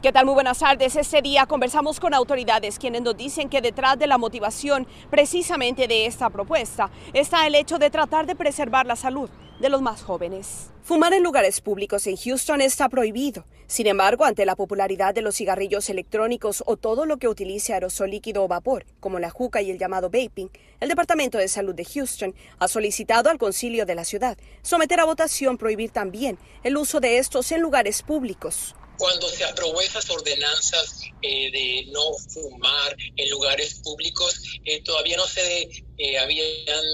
¿Qué 0.00 0.12
tal? 0.12 0.26
Muy 0.26 0.34
buenas 0.34 0.60
tardes. 0.60 0.94
Este 0.94 1.22
día 1.22 1.46
conversamos 1.46 1.98
con 1.98 2.14
autoridades 2.14 2.78
quienes 2.78 3.02
nos 3.02 3.16
dicen 3.16 3.48
que 3.48 3.60
detrás 3.60 3.98
de 3.98 4.06
la 4.06 4.18
motivación 4.18 4.86
precisamente 5.10 5.88
de 5.88 6.06
esta 6.06 6.30
propuesta 6.30 6.90
está 7.12 7.44
el 7.48 7.56
hecho 7.56 7.78
de 7.78 7.90
tratar 7.90 8.26
de 8.26 8.36
preservar 8.36 8.86
la 8.86 8.94
salud 8.94 9.28
de 9.60 9.68
los 9.68 9.82
más 9.82 10.02
jóvenes. 10.02 10.70
Fumar 10.82 11.12
en 11.14 11.22
lugares 11.22 11.60
públicos 11.60 12.06
en 12.06 12.16
Houston 12.16 12.60
está 12.60 12.88
prohibido. 12.88 13.44
Sin 13.66 13.86
embargo, 13.88 14.24
ante 14.24 14.46
la 14.46 14.54
popularidad 14.54 15.14
de 15.14 15.22
los 15.22 15.36
cigarrillos 15.36 15.90
electrónicos 15.90 16.62
o 16.66 16.76
todo 16.76 17.06
lo 17.06 17.16
que 17.16 17.26
utilice 17.26 17.74
aerosol 17.74 18.10
líquido 18.10 18.44
o 18.44 18.48
vapor, 18.48 18.86
como 19.00 19.18
la 19.18 19.30
juca 19.30 19.62
y 19.62 19.70
el 19.70 19.78
llamado 19.78 20.10
vaping, 20.10 20.48
el 20.78 20.88
Departamento 20.88 21.38
de 21.38 21.48
Salud 21.48 21.74
de 21.74 21.84
Houston 21.84 22.34
ha 22.58 22.68
solicitado 22.68 23.30
al 23.30 23.38
concilio 23.38 23.84
de 23.84 23.96
la 23.96 24.04
ciudad 24.04 24.38
someter 24.62 25.00
a 25.00 25.04
votación 25.04 25.58
prohibir 25.58 25.90
también 25.90 26.38
el 26.62 26.76
uso 26.76 27.00
de 27.00 27.18
estos 27.18 27.50
en 27.50 27.62
lugares 27.62 28.02
públicos 28.02 28.76
cuando 28.98 29.28
se 29.28 29.44
aprobó 29.44 29.80
esas 29.80 30.08
ordenanzas 30.10 31.00
eh, 31.22 31.50
de 31.50 31.86
no 31.92 32.14
fumar 32.32 32.96
en 33.16 33.30
lugares 33.30 33.80
públicos, 33.82 34.40
eh, 34.64 34.82
todavía 34.82 35.16
no 35.16 35.26
se 35.26 35.68
eh, 35.98 36.18
habían 36.18 36.84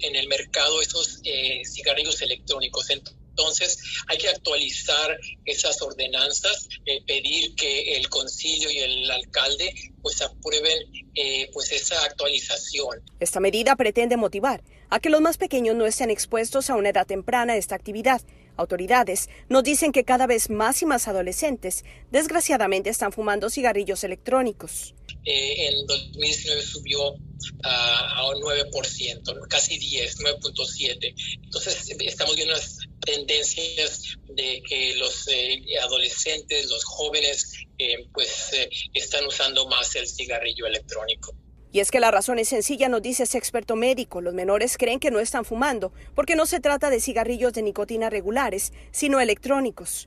en 0.00 0.16
el 0.16 0.28
mercado 0.28 0.80
esos 0.80 1.20
cigarrillos 1.64 2.20
electrónicos. 2.22 2.90
Entonces 2.90 3.78
hay 4.06 4.18
que 4.18 4.28
actualizar 4.28 5.18
esas 5.44 5.80
ordenanzas, 5.82 6.68
pedir 7.06 7.54
que 7.56 7.96
el 7.96 8.08
concilio 8.08 8.70
y 8.70 8.78
el 8.78 9.10
alcalde 9.10 9.74
pues 10.02 10.22
aprueben 10.22 10.78
pues 11.52 11.72
esa 11.72 12.04
actualización. 12.04 13.02
Esta 13.18 13.40
medida 13.40 13.74
pretende 13.74 14.16
motivar 14.16 14.62
a 14.90 15.00
que 15.00 15.10
los 15.10 15.20
más 15.20 15.38
pequeños 15.38 15.74
no 15.74 15.86
estén 15.86 16.10
expuestos 16.10 16.70
a 16.70 16.76
una 16.76 16.90
edad 16.90 17.06
temprana 17.06 17.54
a 17.54 17.56
esta 17.56 17.74
actividad. 17.74 18.22
Autoridades 18.56 19.28
nos 19.48 19.64
dicen 19.64 19.92
que 19.92 20.04
cada 20.04 20.26
vez 20.26 20.50
más 20.50 20.80
y 20.82 20.86
más 20.86 21.08
adolescentes, 21.08 21.84
desgraciadamente, 22.10 22.90
están 22.90 23.12
fumando 23.12 23.50
cigarrillos 23.50 24.04
electrónicos. 24.04 24.94
Eh, 25.24 25.68
en 25.68 25.86
2019 25.86 26.62
subió 26.62 27.14
a 27.62 28.28
un 28.28 28.42
9%, 28.42 29.48
casi 29.48 29.78
10, 29.78 30.18
9.7. 30.18 31.14
Entonces 31.42 31.96
estamos 32.00 32.36
viendo 32.36 32.54
unas 32.54 32.78
tendencias 33.00 34.16
de 34.28 34.62
que 34.68 34.94
los 34.96 35.26
eh, 35.28 35.62
adolescentes, 35.82 36.68
los 36.68 36.84
jóvenes, 36.84 37.54
eh, 37.78 38.06
pues 38.12 38.50
están 38.92 39.26
usando 39.26 39.66
más 39.66 39.94
el 39.96 40.06
cigarrillo 40.06 40.66
electrónico. 40.66 41.34
Y 41.74 41.80
es 41.80 41.90
que 41.90 41.98
la 41.98 42.12
razón 42.12 42.38
es 42.38 42.50
sencilla, 42.50 42.88
nos 42.88 43.02
dice 43.02 43.24
ese 43.24 43.36
experto 43.36 43.74
médico. 43.74 44.20
Los 44.20 44.32
menores 44.32 44.76
creen 44.78 45.00
que 45.00 45.10
no 45.10 45.18
están 45.18 45.44
fumando, 45.44 45.92
porque 46.14 46.36
no 46.36 46.46
se 46.46 46.60
trata 46.60 46.88
de 46.88 47.00
cigarrillos 47.00 47.52
de 47.52 47.62
nicotina 47.62 48.10
regulares, 48.10 48.72
sino 48.92 49.18
electrónicos. 49.18 50.06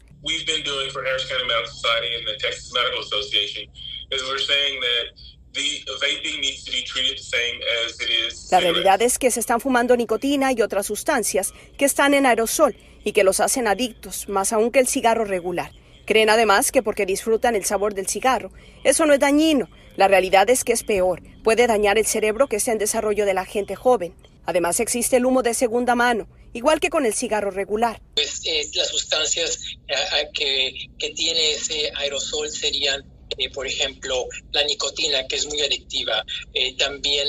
La 8.49 8.59
realidad 8.61 9.01
es 9.01 9.19
que 9.19 9.29
se 9.29 9.41
están 9.41 9.59
fumando 9.59 9.97
nicotina 9.97 10.53
y 10.53 10.61
otras 10.61 10.85
sustancias 10.85 11.53
que 11.77 11.83
están 11.83 12.13
en 12.13 12.27
aerosol 12.27 12.77
y 13.03 13.11
que 13.11 13.25
los 13.25 13.41
hacen 13.41 13.67
adictos, 13.67 14.29
más 14.29 14.53
aún 14.53 14.71
que 14.71 14.79
el 14.79 14.87
cigarro 14.87 15.25
regular. 15.25 15.73
Creen 16.05 16.29
además 16.29 16.71
que 16.71 16.81
porque 16.81 17.05
disfrutan 17.05 17.57
el 17.57 17.65
sabor 17.65 17.93
del 17.93 18.07
cigarro, 18.07 18.53
eso 18.85 19.05
no 19.05 19.13
es 19.13 19.19
dañino. 19.19 19.67
La 19.97 20.07
realidad 20.07 20.47
es 20.51 20.63
que 20.63 20.73
es 20.73 20.83
peor, 20.83 21.23
puede 21.43 21.65
dañar 21.65 21.97
el 21.97 22.05
cerebro 22.05 22.47
que 22.47 22.57
está 22.57 22.71
en 22.71 22.77
desarrollo 22.77 23.25
de 23.25 23.33
la 23.33 23.45
gente 23.45 23.75
joven. 23.75 24.13
Además 24.45 24.79
existe 24.79 25.17
el 25.17 25.25
humo 25.25 25.41
de 25.41 25.55
segunda 25.55 25.95
mano, 25.95 26.29
igual 26.53 26.79
que 26.79 26.91
con 26.91 27.07
el 27.07 27.15
cigarro 27.15 27.49
regular. 27.49 27.99
Pues 28.13 28.41
eh, 28.45 28.69
las 28.75 28.89
sustancias 28.89 29.59
eh, 29.87 30.29
que, 30.99 31.11
tiene 31.15 31.53
ese 31.53 31.91
aerosol 31.95 32.51
serían 32.51 33.03
eh, 33.39 33.49
por 33.49 33.65
ejemplo, 33.65 34.27
la 34.51 34.63
nicotina, 34.65 35.27
que 35.27 35.35
es 35.35 35.47
muy 35.47 35.61
adictiva, 35.61 36.23
también 36.77 37.27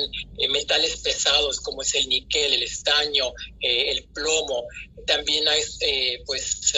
metales 0.51 0.99
pesados 0.99 1.61
como 1.61 1.83
es 1.83 1.95
el 1.95 2.07
níquel, 2.09 2.53
el 2.53 2.63
estaño, 2.63 3.33
el 3.61 4.05
plomo, 4.15 4.65
también 5.07 5.49
hay 5.49 5.61
pues 6.25 6.73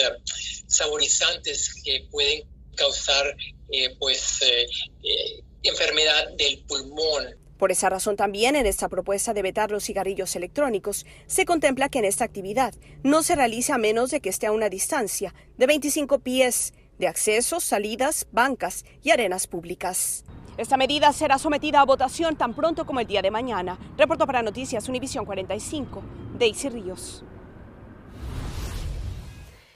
saborizantes 0.67 1.75
que 1.83 2.07
pueden 2.09 2.43
causar 2.75 3.35
pues 3.99 4.39
enfermedad 5.63 6.29
del 6.37 6.63
pulmón. 6.67 7.35
Por 7.57 7.71
esa 7.71 7.89
razón 7.89 8.15
también 8.15 8.55
en 8.55 8.65
esta 8.65 8.89
propuesta 8.89 9.33
de 9.33 9.43
vetar 9.43 9.69
los 9.69 9.83
cigarrillos 9.83 10.35
electrónicos 10.35 11.05
se 11.27 11.45
contempla 11.45 11.89
que 11.89 11.99
en 11.99 12.05
esta 12.05 12.25
actividad 12.25 12.73
no 13.03 13.21
se 13.21 13.35
realice 13.35 13.71
a 13.71 13.77
menos 13.77 14.09
de 14.09 14.19
que 14.19 14.29
esté 14.29 14.47
a 14.47 14.51
una 14.51 14.67
distancia 14.67 15.35
de 15.57 15.67
25 15.67 16.19
pies 16.19 16.73
de 16.97 17.07
accesos, 17.07 17.63
salidas, 17.63 18.27
bancas 18.31 18.83
y 19.03 19.11
arenas 19.11 19.45
públicas. 19.45 20.23
Esta 20.57 20.77
medida 20.77 21.13
será 21.13 21.37
sometida 21.37 21.81
a 21.81 21.85
votación 21.85 22.35
tan 22.35 22.55
pronto 22.55 22.85
como 22.85 22.99
el 22.99 23.07
día 23.07 23.21
de 23.21 23.31
mañana. 23.31 23.79
Reporto 23.97 24.25
para 24.25 24.41
Noticias 24.41 24.89
Univisión 24.89 25.25
45, 25.25 26.03
Daisy 26.37 26.69
Ríos. 26.69 27.23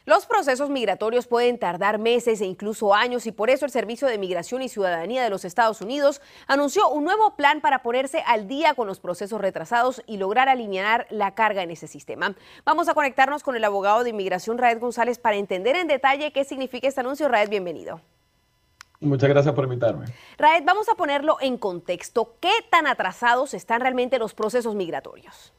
Los 0.05 0.27
procesos 0.27 0.69
migratorios 0.69 1.25
pueden 1.25 1.57
tardar 1.57 1.97
meses 1.97 2.39
e 2.39 2.45
incluso 2.45 2.93
años 2.93 3.25
y 3.25 3.31
por 3.31 3.49
eso 3.49 3.65
el 3.65 3.71
Servicio 3.71 4.07
de 4.07 4.19
Migración 4.19 4.61
y 4.61 4.69
Ciudadanía 4.69 5.23
de 5.23 5.31
los 5.31 5.45
Estados 5.45 5.81
Unidos 5.81 6.21
anunció 6.45 6.87
un 6.89 7.05
nuevo 7.05 7.35
plan 7.35 7.59
para 7.59 7.81
ponerse 7.81 8.21
al 8.27 8.47
día 8.47 8.75
con 8.75 8.85
los 8.85 8.99
procesos 8.99 9.41
retrasados 9.41 10.03
y 10.05 10.17
lograr 10.17 10.47
alinear 10.47 11.07
la 11.09 11.33
carga 11.33 11.63
en 11.63 11.71
ese 11.71 11.87
sistema. 11.87 12.35
Vamos 12.65 12.87
a 12.87 12.93
conectarnos 12.93 13.41
con 13.41 13.55
el 13.55 13.63
abogado 13.63 14.03
de 14.03 14.11
inmigración 14.11 14.59
Raed 14.59 14.79
González 14.79 15.17
para 15.17 15.37
entender 15.37 15.75
en 15.75 15.87
detalle 15.87 16.31
qué 16.31 16.43
significa 16.43 16.87
este 16.87 17.01
anuncio. 17.01 17.27
Raed, 17.27 17.49
bienvenido. 17.49 17.99
Muchas 18.99 19.29
gracias 19.29 19.55
por 19.55 19.63
invitarme. 19.63 20.05
Raed, 20.37 20.63
vamos 20.65 20.87
a 20.87 20.93
ponerlo 20.93 21.37
en 21.41 21.57
contexto. 21.57 22.35
¿Qué 22.39 22.53
tan 22.69 22.85
atrasados 22.85 23.55
están 23.55 23.81
realmente 23.81 24.19
los 24.19 24.35
procesos 24.35 24.75
migratorios? 24.75 25.51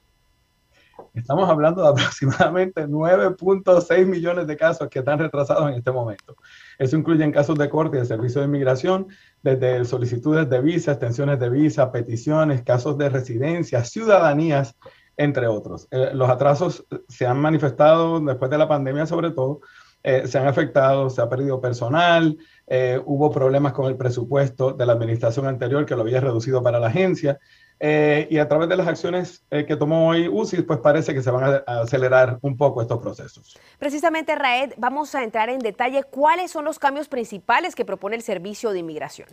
Estamos 1.14 1.48
hablando 1.48 1.82
de 1.82 1.88
aproximadamente 1.88 2.86
9.6 2.88 4.06
millones 4.06 4.46
de 4.46 4.56
casos 4.56 4.88
que 4.88 5.00
están 5.00 5.18
retrasados 5.18 5.70
en 5.70 5.76
este 5.76 5.90
momento. 5.90 6.36
Eso 6.78 6.96
incluye 6.96 7.30
casos 7.32 7.58
de 7.58 7.68
corte 7.68 7.96
y 7.96 8.00
de 8.00 8.06
servicio 8.06 8.40
de 8.40 8.46
inmigración, 8.46 9.08
desde 9.42 9.84
solicitudes 9.84 10.48
de 10.48 10.60
visa, 10.60 10.92
extensiones 10.92 11.38
de 11.38 11.50
visa, 11.50 11.90
peticiones, 11.90 12.62
casos 12.62 12.98
de 12.98 13.08
residencia, 13.08 13.84
ciudadanías, 13.84 14.76
entre 15.16 15.46
otros. 15.46 15.88
Eh, 15.90 16.10
los 16.12 16.28
atrasos 16.28 16.86
se 17.08 17.26
han 17.26 17.38
manifestado 17.38 18.20
después 18.20 18.50
de 18.50 18.58
la 18.58 18.68
pandemia 18.68 19.06
sobre 19.06 19.30
todo, 19.30 19.60
eh, 20.02 20.26
se 20.26 20.38
han 20.38 20.46
afectado, 20.46 21.10
se 21.10 21.20
ha 21.20 21.28
perdido 21.28 21.60
personal, 21.60 22.36
eh, 22.66 23.00
hubo 23.04 23.30
problemas 23.30 23.72
con 23.72 23.86
el 23.86 23.96
presupuesto 23.96 24.72
de 24.72 24.86
la 24.86 24.92
administración 24.92 25.46
anterior 25.46 25.84
que 25.86 25.96
lo 25.96 26.02
había 26.02 26.20
reducido 26.20 26.62
para 26.62 26.78
la 26.78 26.88
agencia 26.88 27.38
eh, 27.78 28.26
y 28.30 28.38
a 28.38 28.48
través 28.48 28.68
de 28.68 28.76
las 28.76 28.86
acciones 28.86 29.44
eh, 29.50 29.66
que 29.66 29.76
tomó 29.76 30.08
hoy 30.08 30.28
UCI, 30.28 30.62
pues 30.62 30.78
parece 30.80 31.12
que 31.12 31.22
se 31.22 31.30
van 31.30 31.62
a, 31.66 31.80
acelerar 31.80 32.38
un 32.42 32.56
poco 32.56 32.80
estos 32.80 32.98
procesos. 32.98 33.58
Precisamente, 33.78 34.34
Raed, 34.34 34.72
vamos 34.78 35.14
a 35.14 35.22
entrar 35.22 35.50
en 35.50 35.58
detalle 35.58 36.04
cuáles 36.04 36.50
son 36.50 36.64
los 36.64 36.78
cambios 36.78 37.08
principales 37.08 37.74
que 37.74 37.84
propone 37.84 38.16
el 38.16 38.22
Servicio 38.22 38.70
de 38.70 38.78
Inmigración. 38.78 39.28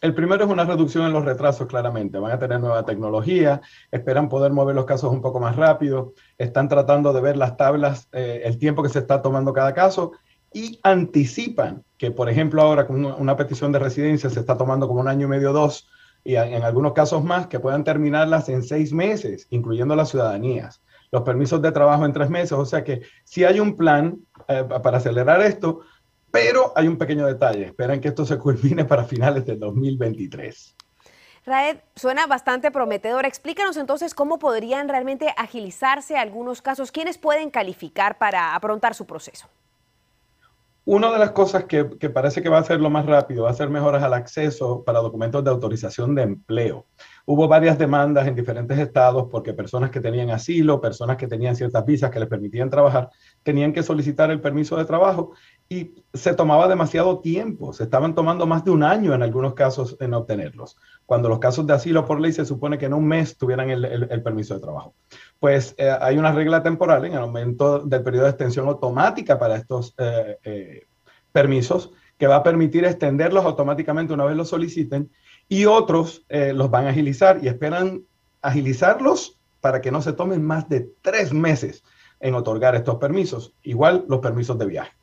El 0.00 0.14
primero 0.14 0.44
es 0.44 0.50
una 0.50 0.64
reducción 0.64 1.06
en 1.06 1.12
los 1.12 1.24
retrasos, 1.24 1.66
claramente. 1.66 2.18
Van 2.18 2.30
a 2.30 2.38
tener 2.38 2.60
nueva 2.60 2.84
tecnología, 2.84 3.60
esperan 3.90 4.28
poder 4.28 4.52
mover 4.52 4.76
los 4.76 4.84
casos 4.84 5.12
un 5.12 5.20
poco 5.20 5.40
más 5.40 5.56
rápido, 5.56 6.14
están 6.38 6.68
tratando 6.68 7.12
de 7.12 7.20
ver 7.20 7.36
las 7.36 7.56
tablas, 7.56 8.08
eh, 8.12 8.42
el 8.44 8.58
tiempo 8.58 8.82
que 8.82 8.90
se 8.90 9.00
está 9.00 9.22
tomando 9.22 9.52
cada 9.52 9.74
caso 9.74 10.12
y 10.52 10.78
anticipan 10.82 11.84
que, 11.96 12.10
por 12.10 12.28
ejemplo, 12.28 12.62
ahora 12.62 12.86
con 12.86 13.04
una 13.04 13.36
petición 13.36 13.72
de 13.72 13.80
residencia 13.80 14.30
se 14.30 14.40
está 14.40 14.56
tomando 14.56 14.88
como 14.88 15.00
un 15.00 15.08
año 15.08 15.26
y 15.26 15.30
medio, 15.30 15.52
dos, 15.52 15.88
y 16.24 16.36
en 16.36 16.62
algunos 16.62 16.92
casos 16.92 17.24
más 17.24 17.46
que 17.46 17.60
puedan 17.60 17.84
terminarlas 17.84 18.48
en 18.48 18.62
seis 18.62 18.92
meses, 18.92 19.46
incluyendo 19.50 19.96
las 19.96 20.10
ciudadanías, 20.10 20.82
los 21.10 21.22
permisos 21.22 21.62
de 21.62 21.72
trabajo 21.72 22.04
en 22.04 22.12
tres 22.12 22.28
meses. 22.28 22.52
O 22.52 22.66
sea 22.66 22.84
que 22.84 23.02
si 23.24 23.44
hay 23.44 23.60
un 23.60 23.76
plan 23.76 24.18
eh, 24.46 24.64
para 24.82 24.98
acelerar 24.98 25.40
esto, 25.40 25.80
pero 26.30 26.72
hay 26.76 26.86
un 26.86 26.98
pequeño 26.98 27.26
detalle. 27.26 27.66
Esperan 27.66 28.00
que 28.00 28.08
esto 28.08 28.24
se 28.26 28.38
culmine 28.38 28.84
para 28.84 29.04
finales 29.04 29.46
del 29.46 29.58
2023. 29.58 30.76
Raed, 31.46 31.78
suena 31.96 32.26
bastante 32.26 32.70
prometedor. 32.70 33.24
Explícanos 33.24 33.78
entonces 33.78 34.14
cómo 34.14 34.38
podrían 34.38 34.88
realmente 34.88 35.32
agilizarse 35.36 36.18
algunos 36.18 36.60
casos. 36.60 36.92
¿Quiénes 36.92 37.16
pueden 37.16 37.48
calificar 37.50 38.18
para 38.18 38.54
aprontar 38.54 38.94
su 38.94 39.06
proceso? 39.06 39.48
Una 40.90 41.12
de 41.12 41.18
las 41.18 41.32
cosas 41.32 41.64
que, 41.64 41.84
parece 41.84 42.40
que 42.40 42.48
va 42.48 42.56
a 42.56 42.64
ser 42.64 42.80
lo 42.80 42.88
más 42.88 43.04
rápido 43.04 43.44
va 43.44 43.50
a 43.50 43.52
ser 43.52 43.68
mejoras 43.68 44.02
al 44.02 44.14
acceso 44.14 44.84
para 44.84 45.00
documentos 45.00 45.44
de 45.44 45.50
autorización 45.50 46.14
de 46.14 46.22
empleo. 46.22 46.86
Hubo 47.26 47.46
varias 47.46 47.78
demandas 47.78 48.26
en 48.26 48.34
diferentes 48.34 48.78
estados 48.78 49.26
porque 49.30 49.52
personas 49.52 49.90
que 49.90 50.00
tenían 50.00 50.30
asilo, 50.30 50.80
personas 50.80 51.18
que 51.18 51.26
tenían 51.26 51.56
ciertas 51.56 51.84
visas 51.84 52.10
que 52.10 52.20
les 52.20 52.28
permitían 52.30 52.70
trabajar, 52.70 53.10
tenían 53.42 53.74
que 53.74 53.82
solicitar 53.82 54.30
el 54.30 54.40
permiso 54.40 54.78
de 54.78 54.86
trabajo 54.86 55.32
y 55.68 55.94
se 56.14 56.34
tomaba 56.34 56.66
demasiado 56.66 57.18
tiempo. 57.18 57.72
Se 57.72 57.84
estaban 57.84 58.14
tomando 58.14 58.46
más 58.46 58.64
de 58.64 58.70
un 58.70 58.82
año 58.82 59.14
en 59.14 59.22
algunos 59.22 59.54
casos 59.54 59.96
en 60.00 60.14
obtenerlos, 60.14 60.76
cuando 61.04 61.28
los 61.28 61.38
casos 61.38 61.66
de 61.66 61.74
asilo 61.74 62.06
por 62.06 62.20
ley 62.20 62.32
se 62.32 62.46
supone 62.46 62.78
que 62.78 62.86
en 62.86 62.94
un 62.94 63.06
mes 63.06 63.36
tuvieran 63.36 63.68
el, 63.70 64.22
permiso 64.22 64.54
de 64.54 64.60
trabajo. 64.60 64.94
Pues 65.38 65.74
eh, 65.76 65.94
hay 66.00 66.16
una 66.16 66.32
regla 66.32 66.62
temporal 66.62 67.04
en 67.04 67.12
el 67.12 67.18
aumento 67.18 67.80
del 67.80 68.02
periodo 68.02 68.24
de 68.24 68.30
extensión 68.30 68.66
automática 68.66 69.38
para 69.38 69.56
estos 69.56 69.94
eh, 69.98 70.38
eh, 70.42 70.86
permisos 71.32 71.92
que 72.16 72.26
va 72.26 72.36
a 72.36 72.42
permitir 72.42 72.84
extenderlos 72.84 73.44
automáticamente 73.44 74.14
una 74.14 74.24
vez 74.24 74.36
los 74.36 74.48
soliciten 74.48 75.10
y 75.48 75.66
otros 75.66 76.26
los 76.28 76.68
van 76.68 76.86
a 76.86 76.90
agilizar 76.90 77.38
y 77.42 77.48
esperan 77.48 78.02
agilizarlos 78.42 79.38
para 79.60 79.80
que 79.80 79.92
no 79.92 80.02
se 80.02 80.12
tomen 80.12 80.44
más 80.44 80.68
de 80.68 80.90
tres 81.00 81.32
meses 81.32 81.84
en 82.18 82.34
otorgar 82.34 82.74
estos 82.74 82.96
permisos, 82.96 83.54
igual 83.62 84.04
los 84.08 84.18
permisos 84.18 84.58
de 84.58 84.66
viaje. 84.66 84.97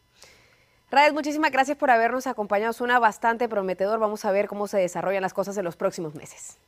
Raed, 0.91 1.13
muchísimas 1.13 1.51
gracias 1.51 1.77
por 1.77 1.89
habernos 1.89 2.27
acompañado. 2.27 2.71
Suena 2.71 2.99
bastante 2.99 3.49
prometedor. 3.49 3.99
Vamos 3.99 4.23
a 4.23 4.31
ver 4.31 4.47
cómo 4.47 4.67
se 4.67 4.77
desarrollan 4.77 5.23
las 5.23 5.33
cosas 5.33 5.57
en 5.57 5.65
los 5.65 5.75
próximos 5.75 6.13
meses. 6.13 6.59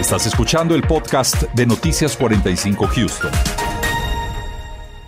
Estás 0.00 0.26
escuchando 0.26 0.74
el 0.74 0.82
podcast 0.82 1.42
de 1.54 1.66
Noticias 1.66 2.16
45 2.16 2.86
Houston. 2.88 3.30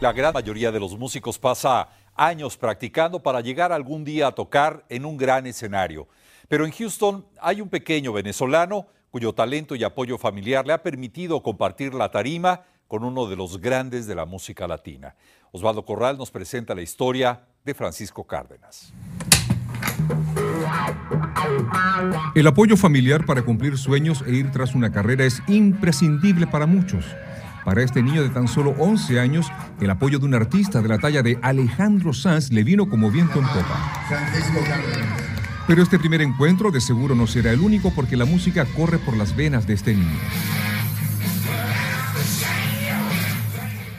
La 0.01 0.13
gran 0.13 0.33
mayoría 0.33 0.71
de 0.71 0.79
los 0.79 0.97
músicos 0.97 1.39
pasa 1.39 1.89
años 2.15 2.57
practicando 2.57 3.21
para 3.21 3.41
llegar 3.41 3.73
algún 3.73 4.05
día 4.05 4.29
a 4.29 4.33
tocar 4.33 4.85
en 4.89 5.05
un 5.05 5.17
gran 5.17 5.47
escenario. 5.47 6.07
Pero 6.49 6.65
en 6.65 6.73
Houston 6.73 7.27
hay 7.41 7.61
un 7.61 7.69
pequeño 7.69 8.13
venezolano 8.13 8.87
cuyo 9.11 9.33
talento 9.33 9.75
y 9.75 9.85
apoyo 9.85 10.17
familiar 10.17 10.67
le 10.67 10.73
ha 10.73 10.83
permitido 10.83 11.43
compartir 11.43 11.93
la 11.93 12.11
tarima 12.11 12.63
con 12.93 13.05
uno 13.05 13.27
de 13.27 13.37
los 13.37 13.59
grandes 13.59 14.07
de 14.07 14.15
la 14.15 14.27
música 14.27 14.69
latina. 14.69 15.15
Osvaldo 15.51 15.83
Corral 15.83 16.19
nos 16.19 16.31
presenta 16.31 16.75
la 16.75 16.83
historia 16.83 17.41
de 17.65 17.73
Francisco 17.73 18.27
Cárdenas. 18.27 18.93
El 22.35 22.47
apoyo 22.47 22.77
familiar 22.77 23.25
para 23.25 23.47
cumplir 23.47 23.79
sueños 23.79 24.23
e 24.27 24.33
ir 24.33 24.53
tras 24.53 24.75
una 24.75 24.93
carrera 24.93 25.25
es 25.25 25.43
imprescindible 25.49 26.47
para 26.47 26.67
muchos. 26.67 27.07
Para 27.65 27.83
este 27.83 28.03
niño 28.03 28.23
de 28.23 28.29
tan 28.29 28.47
solo 28.47 28.75
11 28.79 29.19
años, 29.19 29.47
el 29.81 29.89
apoyo 29.89 30.19
de 30.19 30.27
un 30.27 30.35
artista 30.35 30.83
de 30.83 30.89
la 30.89 30.99
talla 30.99 31.23
de 31.23 31.39
Alejandro 31.41 32.13
Sanz 32.13 32.53
le 32.53 32.63
vino 32.63 32.91
como 32.91 33.11
viento 33.11 33.39
en 33.39 33.47
popa. 33.47 34.05
Pero 35.67 35.83
este 35.83 35.99
primer 35.99 36.21
encuentro 36.21 36.71
de 36.71 36.83
seguro 36.83 37.15
no 37.15 37.27
será 37.27 37.53
el 37.53 37.61
único 37.61 37.91
porque 37.95 38.19
la 38.19 38.27
música 38.27 38.67
corre 38.77 38.99
por 38.99 39.17
las 39.17 39.35
venas 39.35 39.67
de 39.67 39.73
este 39.73 39.95
niño. 39.95 40.19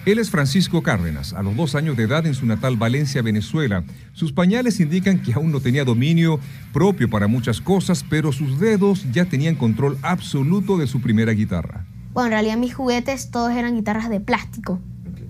Él 0.05 0.19
es 0.19 0.29
Francisco 0.29 0.83
Cárdenas, 0.83 1.31
a 1.31 1.41
los 1.43 1.55
dos 1.55 1.75
años 1.75 1.95
de 1.95 2.03
edad 2.03 2.25
en 2.25 2.33
su 2.33 2.45
natal 2.45 2.75
Valencia, 2.75 3.22
Venezuela. 3.22 3.86
Sus 4.12 4.33
pañales 4.33 4.81
indican 4.81 5.22
que 5.22 5.31
aún 5.31 5.53
no 5.53 5.62
tenía 5.62 5.86
dominio 5.86 6.41
propio 6.74 7.10
para 7.10 7.27
muchas 7.27 7.62
cosas, 7.62 8.03
pero 8.10 8.33
sus 8.33 8.60
dedos 8.60 9.10
ya 9.13 9.24
tenían 9.24 9.55
control 9.55 9.98
absoluto 10.01 10.77
de 10.77 10.88
su 10.88 11.00
primera 11.00 11.31
guitarra. 11.31 11.86
Bueno, 12.12 12.27
en 12.27 12.31
realidad 12.33 12.57
mis 12.57 12.74
juguetes 12.74 13.31
todos 13.31 13.53
eran 13.53 13.75
guitarras 13.75 14.10
de 14.10 14.19
plástico. 14.19 14.81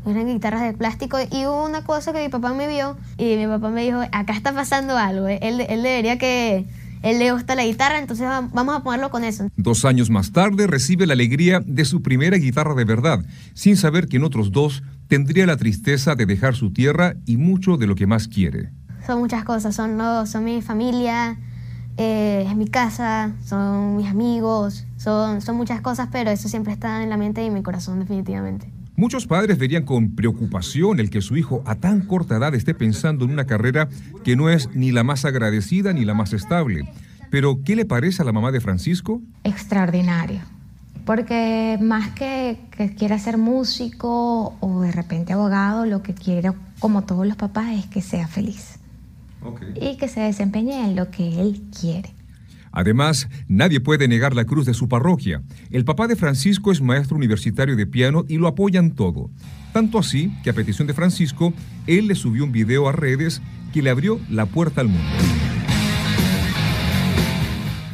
Eran 0.08 0.26
guitarras 0.26 0.64
de 0.64 0.74
plástico 0.74 1.20
y 1.20 1.46
hubo 1.46 1.66
una 1.66 1.84
cosa 1.84 2.12
que 2.12 2.24
mi 2.24 2.30
papá 2.30 2.52
me 2.56 2.68
vio 2.68 2.98
y 3.20 3.36
mi 3.36 3.46
papá 3.46 3.70
me 3.70 3.84
dijo, 3.84 4.02
acá 4.12 4.34
está 4.34 4.54
pasando 4.54 4.98
algo, 4.98 5.28
él, 5.28 5.62
él 5.62 5.84
debería 5.84 6.18
que, 6.18 6.66
él 7.04 7.20
le 7.20 7.32
gusta 7.34 7.54
la 7.54 7.66
guitarra, 7.66 8.00
entonces 8.00 8.26
vamos 8.26 8.76
a 8.76 8.82
ponerlo 8.82 9.12
con 9.12 9.24
eso. 9.24 9.50
Dos 9.58 9.86
años 9.86 10.10
más 10.10 10.32
tarde 10.32 10.68
recibe 10.68 11.06
la 11.06 11.14
alegría 11.14 11.60
de 11.60 11.86
su 11.86 12.02
primera 12.02 12.38
guitarra 12.38 12.74
de 12.74 12.86
verdad, 12.86 13.24
sin 13.54 13.78
saber 13.78 14.08
que 14.08 14.18
en 14.18 14.24
otros 14.24 14.52
dos 14.52 14.84
tendría 15.10 15.46
la 15.46 15.58
tristeza 15.58 16.16
de 16.16 16.26
dejar 16.26 16.56
su 16.56 16.72
tierra 16.72 17.16
y 17.26 17.38
mucho 17.38 17.78
de 17.78 17.88
lo 17.88 17.96
que 17.96 18.08
más 18.08 18.28
quiere. 18.28 18.72
Son 19.06 19.20
muchas 19.20 19.44
cosas, 19.44 19.76
son, 19.76 20.00
son 20.26 20.44
mi 20.46 20.62
familia, 20.62 21.38
eh, 21.98 22.46
es 22.48 22.56
mi 22.56 22.68
casa, 22.68 23.34
son 23.46 23.98
mis 23.98 24.08
amigos, 24.08 24.86
son, 24.96 25.42
son 25.42 25.58
muchas 25.58 25.82
cosas, 25.82 26.08
pero 26.10 26.32
eso 26.32 26.48
siempre 26.48 26.72
está 26.72 27.04
en 27.04 27.10
la 27.10 27.18
mente 27.18 27.44
y 27.44 27.48
en 27.48 27.54
mi 27.54 27.64
corazón 27.64 28.00
definitivamente. 28.00 28.72
Muchos 28.96 29.26
padres 29.26 29.58
verían 29.58 29.86
con 29.86 30.16
preocupación 30.16 31.00
el 31.00 31.10
que 31.10 31.22
su 31.22 31.36
hijo 31.36 31.64
a 31.66 31.76
tan 31.76 32.02
corta 32.02 32.38
edad 32.38 32.54
esté 32.54 32.76
pensando 32.76 33.26
en 33.26 33.32
una 33.32 33.46
carrera 33.46 33.90
que 34.24 34.36
no 34.36 34.50
es 34.50 34.70
ni 34.76 34.92
la 34.92 35.04
más 35.04 35.26
agradecida 35.26 35.94
ni 35.94 36.06
la 36.06 36.14
más 36.14 36.32
estable. 36.32 36.88
Pero, 37.32 37.64
¿qué 37.64 37.76
le 37.76 37.86
parece 37.86 38.22
a 38.22 38.26
la 38.26 38.32
mamá 38.32 38.52
de 38.52 38.62
Francisco? 38.62 39.20
Extraordinario. 39.44 40.42
Porque 41.06 41.80
más 41.82 42.12
que, 42.12 42.60
que 42.78 42.94
quiera 42.94 43.18
ser 43.18 43.40
músico 43.40 44.56
o 44.60 44.82
de 44.82 44.92
repente 44.92 45.34
abogado, 45.34 45.88
lo 45.88 46.04
que 46.04 46.14
quiere, 46.14 46.52
como 46.78 47.04
todos 47.04 47.26
los 47.26 47.36
papás, 47.36 47.72
es 47.72 47.88
que 47.88 48.02
sea 48.02 48.28
feliz. 48.28 48.78
Y 49.76 49.98
que 49.98 50.08
se 50.08 50.22
desempeñe 50.22 50.86
en 50.86 50.96
lo 50.96 51.10
que 51.10 51.42
él 51.42 51.64
quiere. 51.78 52.14
Además, 52.74 53.30
nadie 53.48 53.80
puede 53.80 54.08
negar 54.08 54.36
la 54.36 54.46
cruz 54.46 54.66
de 54.66 54.74
su 54.74 54.90
parroquia. 54.90 55.44
El 55.70 55.86
papá 55.86 56.08
de 56.08 56.16
Francisco 56.16 56.72
es 56.72 56.82
maestro 56.82 57.16
universitario 57.16 57.76
de 57.76 57.86
piano 57.86 58.26
y 58.28 58.38
lo 58.38 58.48
apoyan 58.48 58.92
todo. 58.92 59.30
Tanto 59.72 60.00
así 60.00 60.34
que 60.44 60.50
a 60.50 60.54
petición 60.54 60.88
de 60.88 60.96
Francisco, 60.96 61.54
él 61.86 62.08
le 62.08 62.16
subió 62.16 62.44
un 62.44 62.52
video 62.52 62.90
a 62.90 62.92
redes 62.92 63.42
que 63.72 63.84
le 63.84 63.92
abrió 63.92 64.20
la 64.30 64.48
puerta 64.48 64.82
al 64.82 64.88
mundo. 64.88 65.08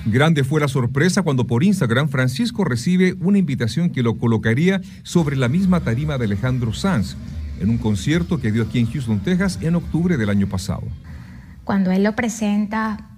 Grande 0.05 0.43
fue 0.43 0.62
la 0.62 0.69
sorpresa 0.69 1.24
cuando 1.24 1.45
por 1.45 1.63
Instagram 1.63 2.07
Francisco 2.09 2.63
recibe 2.63 3.15
una 3.19 3.38
invitación 3.38 3.89
que 3.89 4.01
lo 4.01 4.17
colocaría 4.17 4.81
sobre 5.03 5.36
la 5.36 5.50
misma 5.50 5.81
tarima 5.81 6.17
de 6.17 6.25
Alejandro 6.25 6.74
Sanz 6.74 7.15
en 7.59 7.69
un 7.69 7.77
concierto 7.77 8.39
que 8.39 8.51
dio 8.51 8.63
aquí 8.63 8.79
en 8.79 8.89
Houston, 8.89 9.19
Texas 9.19 9.59
en 9.62 9.75
octubre 9.75 10.15
del 10.15 10.29
año 10.29 10.48
pasado. 10.48 10.83
Cuando 11.63 11.91
él 11.91 12.03
lo 12.03 12.15
presenta, 12.15 13.09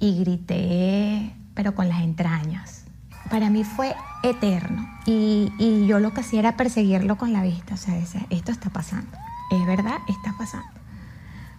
y 0.00 0.18
grité, 0.20 1.32
pero 1.54 1.74
con 1.74 1.88
las 1.88 2.02
entrañas. 2.02 2.84
Para 3.30 3.50
mí 3.50 3.64
fue 3.64 3.94
eterno 4.22 4.88
y, 5.04 5.52
y, 5.58 5.86
yo 5.86 5.98
lo 5.98 6.12
que 6.12 6.20
hacía 6.20 6.38
era 6.40 6.56
perseguirlo 6.56 7.16
con 7.16 7.32
la 7.32 7.42
vista, 7.42 7.74
o 7.74 7.76
sea, 7.76 7.94
decía, 7.94 8.24
esto 8.30 8.52
está 8.52 8.70
pasando, 8.70 9.10
es 9.50 9.66
verdad, 9.66 9.98
está 10.08 10.34
pasando. 10.38 10.68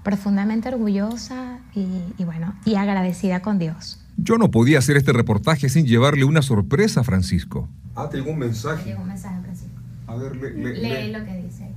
Profundamente 0.04 0.70
orgullosa 0.70 1.60
y, 1.76 2.14
y 2.18 2.24
bueno, 2.24 2.56
y 2.64 2.76
agradecida 2.76 3.42
con 3.42 3.60
Dios. 3.60 4.02
Yo 4.16 4.38
no 4.38 4.50
podía 4.50 4.80
hacer 4.80 4.96
este 4.96 5.12
reportaje 5.12 5.68
sin 5.68 5.86
llevarle 5.86 6.24
una 6.24 6.42
sorpresa 6.42 7.02
a 7.02 7.04
Francisco. 7.04 7.68
Ah, 7.96 8.08
tengo 8.10 8.32
un 8.32 8.40
mensaje. 8.40 8.84
Tengo 8.86 9.02
un 9.02 9.10
mensaje, 9.10 9.42
Francisco. 9.42 9.76
A 10.08 10.16
ver, 10.16 10.36
le, 10.38 10.54
le, 10.54 10.74
lee, 10.74 10.82
lee 10.82 11.12
lo 11.12 11.26
que 11.26 11.36
dice. 11.44 11.68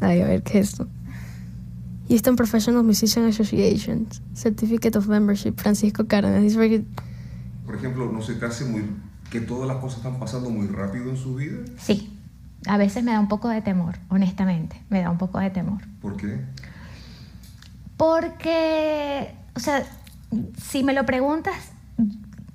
Ay, 0.00 0.20
a 0.20 0.26
ver, 0.26 0.42
¿qué 0.42 0.58
es 0.58 0.70
esto? 0.70 0.88
Houston 2.08 2.36
Professional 2.36 2.84
Musician 2.84 3.26
Association, 3.26 4.06
Certificate 4.34 4.96
of 4.96 5.08
Membership, 5.08 5.54
Francisco 5.56 6.06
Cárdenas. 6.06 6.54
Por 7.64 7.74
ejemplo, 7.74 8.10
¿no 8.10 8.22
se 8.22 8.34
te 8.34 8.46
hace 8.46 8.64
muy 8.64 8.84
que 9.30 9.40
todas 9.40 9.66
las 9.66 9.78
cosas 9.78 9.98
están 9.98 10.18
pasando 10.18 10.50
muy 10.50 10.68
rápido 10.68 11.10
en 11.10 11.16
su 11.16 11.34
vida? 11.34 11.58
Sí, 11.78 12.16
a 12.66 12.76
veces 12.76 13.02
me 13.02 13.12
da 13.12 13.20
un 13.20 13.28
poco 13.28 13.48
de 13.48 13.60
temor, 13.62 13.96
honestamente, 14.08 14.80
me 14.88 15.00
da 15.00 15.10
un 15.10 15.18
poco 15.18 15.38
de 15.38 15.50
temor. 15.50 15.82
¿Por 16.00 16.16
qué? 16.16 16.40
Porque, 17.96 19.34
o 19.54 19.60
sea, 19.60 19.84
si 20.62 20.84
me 20.84 20.92
lo 20.92 21.06
preguntas, 21.06 21.54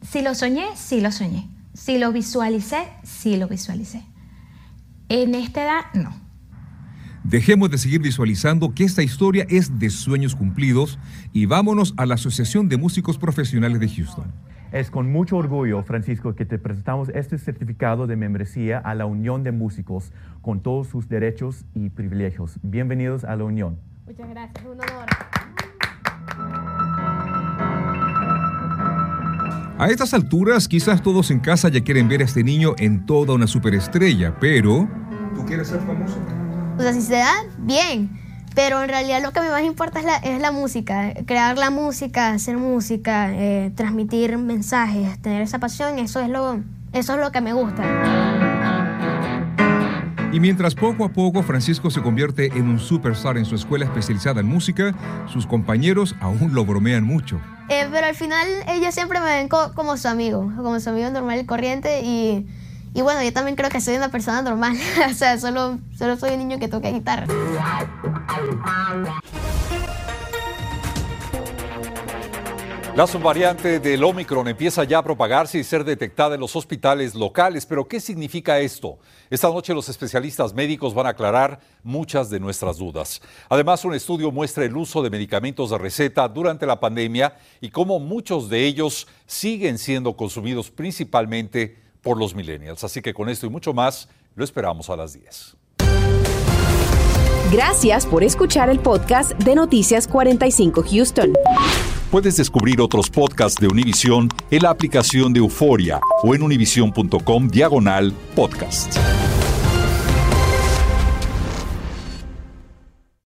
si 0.02 0.22
lo 0.22 0.36
soñé, 0.36 0.66
sí 0.76 1.02
lo 1.02 1.12
soñé. 1.12 1.48
Si 1.74 1.98
lo 1.98 2.12
visualicé, 2.12 2.88
sí 3.04 3.38
lo 3.38 3.48
visualicé. 3.48 4.04
En 5.10 5.36
esta 5.36 5.64
edad, 5.64 5.82
no. 5.94 6.14
Dejemos 7.24 7.70
de 7.70 7.78
seguir 7.78 8.02
visualizando 8.02 8.74
que 8.74 8.84
esta 8.84 9.04
historia 9.04 9.46
es 9.48 9.78
de 9.78 9.92
sueños 9.92 10.36
cumplidos 10.36 10.98
y 11.32 11.46
vámonos 11.46 11.94
a 11.98 12.08
la 12.08 12.16
Asociación 12.16 12.68
de 12.68 12.78
Músicos 12.78 13.20
Profesionales 13.20 13.80
de 13.80 13.88
Houston. 13.88 14.26
Es 14.72 14.90
con 14.90 15.12
mucho 15.12 15.38
orgullo, 15.38 15.84
Francisco, 15.84 16.34
que 16.34 16.46
te 16.46 16.58
presentamos 16.58 17.10
este 17.10 17.38
certificado 17.38 18.08
de 18.08 18.16
membresía 18.16 18.80
a 18.80 18.96
la 18.96 19.06
Unión 19.06 19.44
de 19.44 19.52
Músicos 19.52 20.12
con 20.42 20.62
todos 20.62 20.88
sus 20.88 21.10
derechos 21.10 21.66
y 21.76 21.90
privilegios. 21.90 22.58
Bienvenidos 22.64 23.24
a 23.24 23.36
la 23.36 23.44
Unión. 23.44 23.78
Muchas 24.08 24.30
gracias, 24.30 24.66
un 24.66 24.72
honor. 24.72 25.06
A 29.78 29.88
estas 29.90 30.14
alturas, 30.14 30.68
quizás 30.68 31.04
todos 31.04 31.30
en 31.30 31.40
casa 31.40 31.70
ya 31.70 31.82
quieren 31.82 32.08
ver 32.08 32.22
a 32.22 32.26
este 32.26 32.44
niño 32.44 32.74
en 32.80 33.06
toda 33.06 33.36
una 33.36 33.46
superestrella, 33.46 34.40
pero... 34.40 34.88
¿Tú 35.36 35.46
quieres 35.46 35.68
ser 35.68 35.80
famoso? 35.82 36.18
O 36.82 36.84
sea, 36.84 36.94
si 36.94 37.04
se 37.04 37.14
da, 37.14 37.32
bien. 37.60 38.10
Pero 38.56 38.82
en 38.82 38.90
realidad 38.90 39.22
lo 39.22 39.32
que 39.32 39.38
a 39.38 39.44
mí 39.44 39.50
más 39.50 39.62
importa 39.62 40.00
es 40.00 40.06
la, 40.06 40.16
es 40.16 40.42
la 40.42 40.52
música, 40.52 41.14
crear 41.28 41.56
la 41.60 41.70
música, 41.70 42.32
hacer 42.32 42.58
música, 42.58 43.32
eh, 43.34 43.72
transmitir 43.76 44.36
mensajes, 44.40 45.22
tener 45.22 45.44
esa 45.44 45.60
pasión, 45.60 46.00
eso 46.00 46.20
es, 46.22 46.30
lo, 46.30 46.60
eso 46.92 47.14
es 47.14 47.20
lo 47.20 47.32
que 47.32 47.40
me 47.40 47.54
gusta. 47.54 47.84
Y 50.34 50.40
mientras 50.40 50.74
poco 50.74 51.06
a 51.06 51.10
poco 51.10 51.44
Francisco 51.44 51.92
se 51.92 52.02
convierte 52.02 52.48
en 52.48 52.68
un 52.68 52.80
superstar 52.80 53.38
en 53.38 53.46
su 53.46 53.54
escuela 53.54 53.86
especializada 53.86 54.42
en 54.42 54.48
música, 54.48 54.96
sus 55.32 55.46
compañeros 55.46 56.16
aún 56.20 56.56
lo 56.56 56.66
bromean 56.66 57.04
mucho. 57.04 57.40
Eh, 57.70 57.88
pero 57.92 58.08
al 58.08 58.16
final 58.16 58.48
ellos 58.70 58.96
siempre 58.96 59.20
me 59.20 59.28
ven 59.28 59.50
co 59.50 59.72
como 59.76 59.98
su 59.98 60.08
amigo, 60.08 60.52
como 60.58 60.80
su 60.80 60.90
amigo 60.90 61.12
normal 61.12 61.42
y 61.42 61.46
corriente 61.46 62.02
y 62.04 62.48
y 62.94 63.02
bueno, 63.02 63.24
yo 63.24 63.32
también 63.32 63.56
creo 63.56 63.70
que 63.70 63.80
soy 63.80 63.96
una 63.96 64.10
persona 64.10 64.42
normal. 64.42 64.78
o 65.10 65.14
sea, 65.14 65.40
solo, 65.40 65.80
solo 65.98 66.18
soy 66.18 66.32
un 66.32 66.40
niño 66.40 66.60
que 66.60 66.68
toca 66.68 66.90
guitarra. 66.90 67.26
La 72.94 73.08
subvariante 73.08 73.80
del 73.80 74.04
Omicron 74.04 74.50
empieza 74.50 74.84
ya 74.84 74.98
a 74.98 75.04
propagarse 75.04 75.58
y 75.58 75.64
ser 75.64 75.86
detectada 75.86 76.36
en 76.36 76.42
los 76.42 76.54
hospitales 76.58 77.16
locales. 77.16 77.66
Pero, 77.66 77.88
¿qué 77.88 78.02
significa 78.02 78.60
esto? 78.60 79.00
Esta 79.30 79.48
noche 79.48 79.74
los 79.74 79.88
especialistas 79.88 80.54
médicos 80.54 80.94
van 80.94 81.06
a 81.06 81.12
aclarar 81.12 81.62
muchas 81.84 82.30
de 82.30 82.42
nuestras 82.42 82.78
dudas. 82.78 83.22
Además, 83.48 83.86
un 83.86 83.94
estudio 83.94 84.30
muestra 84.30 84.66
el 84.66 84.76
uso 84.76 85.02
de 85.02 85.10
medicamentos 85.10 85.70
de 85.70 85.78
receta 85.78 86.28
durante 86.28 86.66
la 86.66 86.82
pandemia 86.82 87.38
y 87.62 87.70
cómo 87.70 88.02
muchos 88.02 88.50
de 88.50 88.66
ellos 88.66 89.08
siguen 89.26 89.78
siendo 89.78 90.18
consumidos 90.18 90.70
principalmente 90.70 91.78
por 92.02 92.18
los 92.18 92.36
millennials. 92.36 92.84
Así 92.84 93.02
que 93.02 93.14
con 93.14 93.30
esto 93.30 93.46
y 93.46 93.50
mucho 93.50 93.74
más, 93.74 94.10
lo 94.36 94.44
esperamos 94.44 94.90
a 94.90 94.96
las 94.96 95.14
10. 95.14 95.58
Gracias 97.52 98.06
por 98.06 98.24
escuchar 98.24 98.70
el 98.70 98.80
podcast 98.80 99.32
de 99.34 99.56
Noticias 99.56 100.08
45 100.08 100.84
Houston. 100.90 101.34
Puedes 102.10 102.38
descubrir 102.38 102.80
otros 102.82 103.10
podcasts 103.10 103.60
de 103.60 103.68
Univision 103.68 104.30
en 104.52 104.64
la 104.64 104.70
aplicación 104.70 105.34
de 105.34 105.40
Euforia 105.40 106.00
o 106.24 106.34
en 106.34 106.44
univision.com 106.44 107.48
diagonal 107.48 108.14
podcast. 108.36 108.98